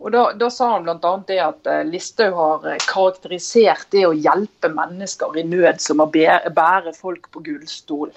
[0.01, 1.14] Og Da, da sa han bl.a.
[1.29, 6.11] det at eh, Listhaug har eh, karakterisert det å hjelpe mennesker i nød som å
[6.11, 8.12] bære, folk på gullstol.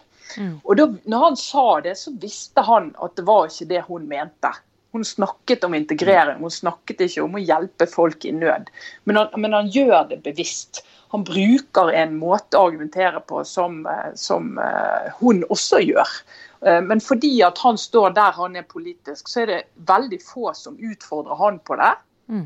[0.64, 4.08] Og da når han sa det, så visste han at det var ikke det hun
[4.10, 4.52] mente.
[4.96, 8.70] Hun snakket om integrering, hun snakket ikke om å hjelpe folk i nød.
[9.06, 10.84] Men han, men han gjør det bevisst.
[11.10, 16.18] Han bruker en måte å argumentere på som, eh, som eh, hun også gjør.
[16.66, 20.52] Eh, Men fordi at han står der han er politisk, så er det veldig få
[20.54, 21.94] som utfordrer han på det.
[22.28, 22.46] Mm.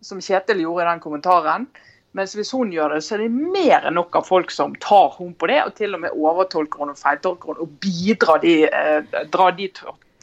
[0.00, 1.68] Som Kjetil gjorde i den kommentaren.
[2.16, 5.12] Mens hvis hun gjør det, så er det mer enn nok av folk som tar
[5.18, 8.54] hun på det, og til og med overtolker hun og feiltolker hun, og bidrar de,
[9.28, 9.68] drar de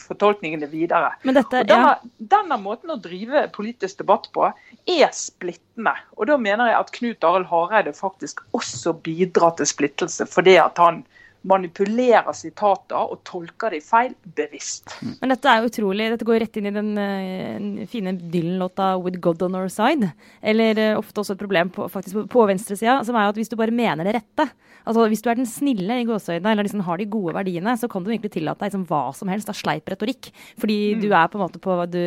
[0.05, 1.11] fortolkningene videre.
[1.25, 2.25] Men dette, Og denne, ja.
[2.35, 5.95] denne måten å drive politisk debatt på er splittende.
[6.19, 10.79] Og da mener jeg at Knut Arild Hareide faktisk også bidrar til splittelse, fordi at
[10.81, 11.03] han
[11.45, 14.95] manipulerer sitater og tolker de feil bevisst.
[15.21, 16.09] Men dette er utrolig.
[16.13, 20.11] Dette går rett inn i den uh, fine Dylan-låta 'With God On Our Side'.
[20.41, 23.41] Eller uh, ofte også et problem på, faktisk på, på venstresida, som er jo at
[23.41, 24.49] hvis du bare mener det rette
[24.85, 27.89] Altså Hvis du er den snille i gåseøynene, eller liksom har de gode verdiene, så
[27.89, 30.29] kan du egentlig tillate deg liksom hva som helst av sleip retorikk.
[30.61, 32.01] Fordi du er på en måte på du,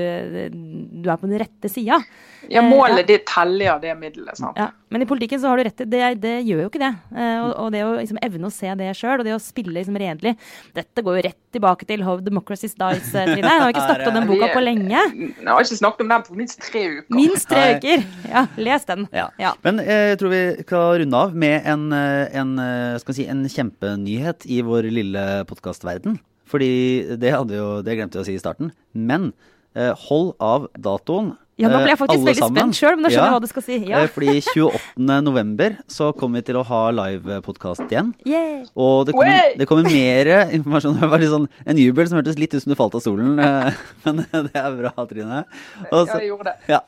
[0.55, 1.99] du er på den rette sida.
[2.47, 4.39] Ja, Målet ditt helliger det middelet.
[4.39, 4.61] sant?
[4.61, 6.93] Ja, men i politikken så har du rett til det, det gjør jo ikke det.
[7.15, 9.75] Eh, og, og det å liksom evne å se det sjøl, og det å spille
[9.75, 10.35] liksom redelig
[10.77, 13.43] Dette går jo rett tilbake til How Democracy Dies, eh, Trine.
[13.45, 15.03] Jeg har ikke snakket om den boka på lenge.
[15.39, 17.09] Jeg har ikke snakket om den på minst tre uker.
[17.15, 18.07] Minst tre uker.
[18.29, 19.07] Ja, les den.
[19.15, 19.29] Ja.
[19.41, 19.53] Ja.
[19.65, 22.57] Men eh, jeg tror vi skal runde av med en, en,
[23.03, 26.19] skal si, en kjempenyhet i vår lille podkastverden.
[26.49, 28.73] Fordi det, hadde jo, det glemte jeg å si i starten.
[28.93, 29.33] Men
[29.77, 31.35] eh, hold av datoen.
[31.59, 32.59] Ja, nå ble jeg eh, faktisk veldig sammen.
[32.61, 33.35] spent sjøl, men nå skjønner jeg Ja.
[33.35, 33.77] hva du skal si.
[33.91, 33.99] Ja.
[34.05, 35.17] Eh, Fordi 28.
[35.27, 38.13] november så kommer vi til å ha livepodkast igjen.
[38.25, 38.63] Yeah.
[38.77, 41.01] Og det kommer, det kommer mer informasjon.
[41.01, 43.39] Det var litt sånn en jubel som hørtes litt ut som du falt av stolen.
[43.43, 43.73] eh,
[44.07, 45.45] Men det er bra, Trine.
[45.91, 46.57] Og Ja, jeg gjorde det.
[46.69, 46.81] ja.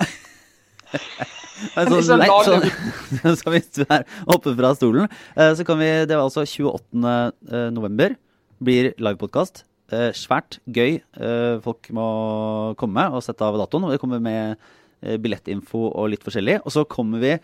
[1.76, 2.70] Litt sånn nei, laglig.
[3.20, 6.46] så, så hvis du er oppe fra stolen, eh, så kan vi Det var altså
[6.46, 7.32] 28.
[7.50, 8.14] eh, november.
[8.62, 9.64] Blir livepodkast.
[9.90, 11.00] Eh, svært gøy.
[11.18, 12.06] Eh, folk må
[12.80, 13.88] komme og sette av datoen.
[13.88, 14.56] Og det kommer med
[15.02, 16.60] eh, billettinfo og litt forskjellig.
[16.64, 17.36] Og så kommer vi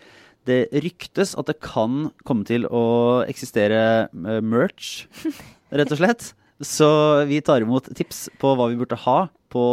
[0.47, 5.07] Det ryktes at det kan komme til å eksistere eh, merch,
[5.75, 6.29] rett og slett.
[6.63, 6.87] Så
[7.27, 9.17] vi tar imot tips på hva vi burde ha
[9.51, 9.65] på,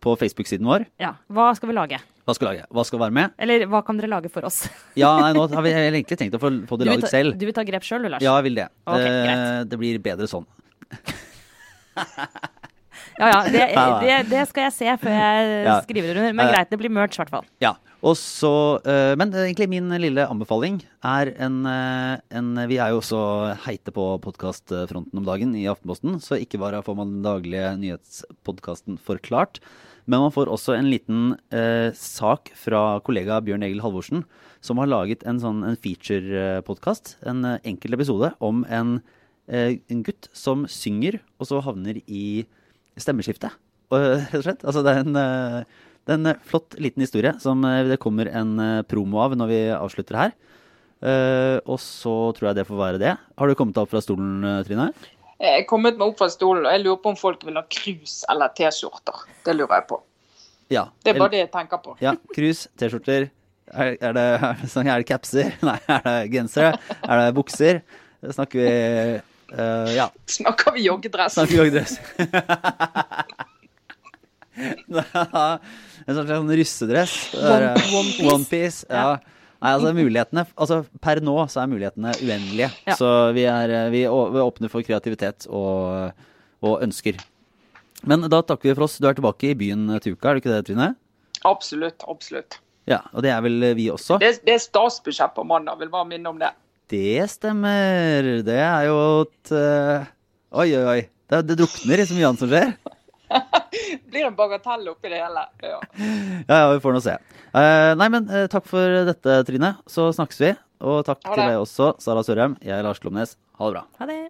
[0.00, 0.86] på Facebook-siden vår.
[1.02, 1.16] Ja.
[1.26, 1.98] Hva skal vi lage?
[2.22, 2.62] Hva skal lage?
[2.70, 3.34] Hva skal være med?
[3.42, 4.62] Eller hva kan dere lage for oss?
[5.02, 7.34] Ja, nei, nå har vi egentlig tenkt å få, få det laget selv.
[7.34, 8.22] du vil ta grep sjøl, du, Lars?
[8.22, 8.68] Ja, jeg vil det.
[8.86, 10.46] Okay, Eh, det blir bedre sånn.
[13.18, 13.64] Ja, ja, det,
[14.02, 16.36] det, det skal jeg se før jeg skriver det under.
[16.36, 17.46] Men Eh, greit, det blir merch, i hvert fall.
[17.62, 17.74] Ja.
[18.02, 22.98] Og så, eh, men eh, egentlig min lille anbefaling er en, en Vi er jo
[22.98, 23.20] også
[23.66, 28.98] heite på podkastfronten om dagen i Aftenposten, så ikke bare får man den daglige nyhetspodkasten
[28.98, 29.60] forklart,
[30.10, 34.24] men man får også en liten eh, sak fra kollega Bjørn Egil Halvorsen,
[34.62, 38.96] som har laget en sånn en feature-podkast, en enkel episode om en,
[39.48, 42.44] en gutt som synger, og så havner i
[43.00, 43.54] stemmeskiftet.
[43.92, 44.62] Rett og slett.
[44.64, 45.64] Altså, det er en, eh,
[46.06, 49.34] det er en eh, flott liten historie som eh, det kommer en eh, promo av
[49.36, 50.32] når vi avslutter her.
[51.02, 53.16] Eh, og så tror jeg det får være det.
[53.38, 54.86] Har du kommet deg opp fra stolen, eh, Trine?
[55.42, 57.64] Jeg er kommet meg opp fra stolen, og jeg lurer på om folk vil ha
[57.66, 59.24] krus eller T-skjorter.
[59.44, 59.98] Det lurer jeg på.
[60.72, 60.86] Ja.
[61.02, 61.96] Det er bare det jeg tenker på.
[62.00, 63.26] Ja, Krus, T-skjorter.
[63.72, 65.50] Er, er, det, er, det, sånn- er det capser?
[65.66, 66.78] Nei, er det gensere?
[67.02, 67.82] Er det bukser?
[68.22, 68.72] Snakker vi
[69.52, 71.34] eh, Ja, Snakker vi joggedress?
[71.36, 71.98] snakker vi joggedress?
[74.52, 77.14] en slags sånn russedress.
[77.38, 79.18] Er, eh, One- piece, Onepiece, ja.
[79.62, 82.70] Nei, altså mulighetene Altså per nå så er mulighetene uendelige.
[82.88, 82.96] Ja.
[82.98, 86.12] Så vi er, eh, vi å- vi åpner for kreativitet og,
[86.62, 87.20] og ønsker.
[88.04, 88.98] Men da takker vi for oss.
[88.98, 90.96] Du er tilbake i byen til uka, er du ikke det, Trine?
[91.44, 92.02] Absolutt.
[92.08, 92.58] absolutt.
[92.86, 94.18] Ja, og det er vel vi også.
[94.18, 96.50] Det, det er statsbudsjett på mandag, vil bare minne om det.
[96.92, 98.26] Det stemmer.
[98.44, 100.04] Det er jo et uh,
[100.60, 101.00] Oi, oi, oi.
[101.30, 102.74] Det, det drukner i så mye annet som skjer.
[104.12, 105.46] Blir en bagatell oppi det hele.
[105.64, 105.78] Ja.
[105.96, 107.14] Ja, ja, vi får nå se.
[107.54, 109.70] Uh, nei, men uh, takk for dette, Trine.
[109.88, 110.52] Så snakkes vi.
[110.84, 112.58] Og takk til deg også, Sara Sørheim.
[112.60, 113.38] Jeg er Lars Klomnes.
[113.56, 113.84] Ha det bra.
[114.02, 114.20] Ha det.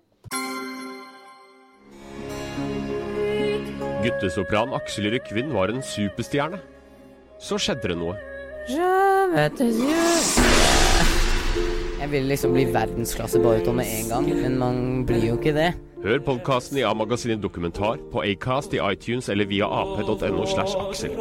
[4.03, 6.63] Guttesopran Aksel Rykvin var en superstjerne.
[7.43, 8.15] Så skjedde det noe.
[12.03, 15.69] Jeg ville liksom bli verdensklasse baryton med en gang, men man blir jo ikke det.
[16.03, 21.15] Hør podkasten i A-magasinet Dokumentar på Acast i iTunes eller via ap.no slash Aksel.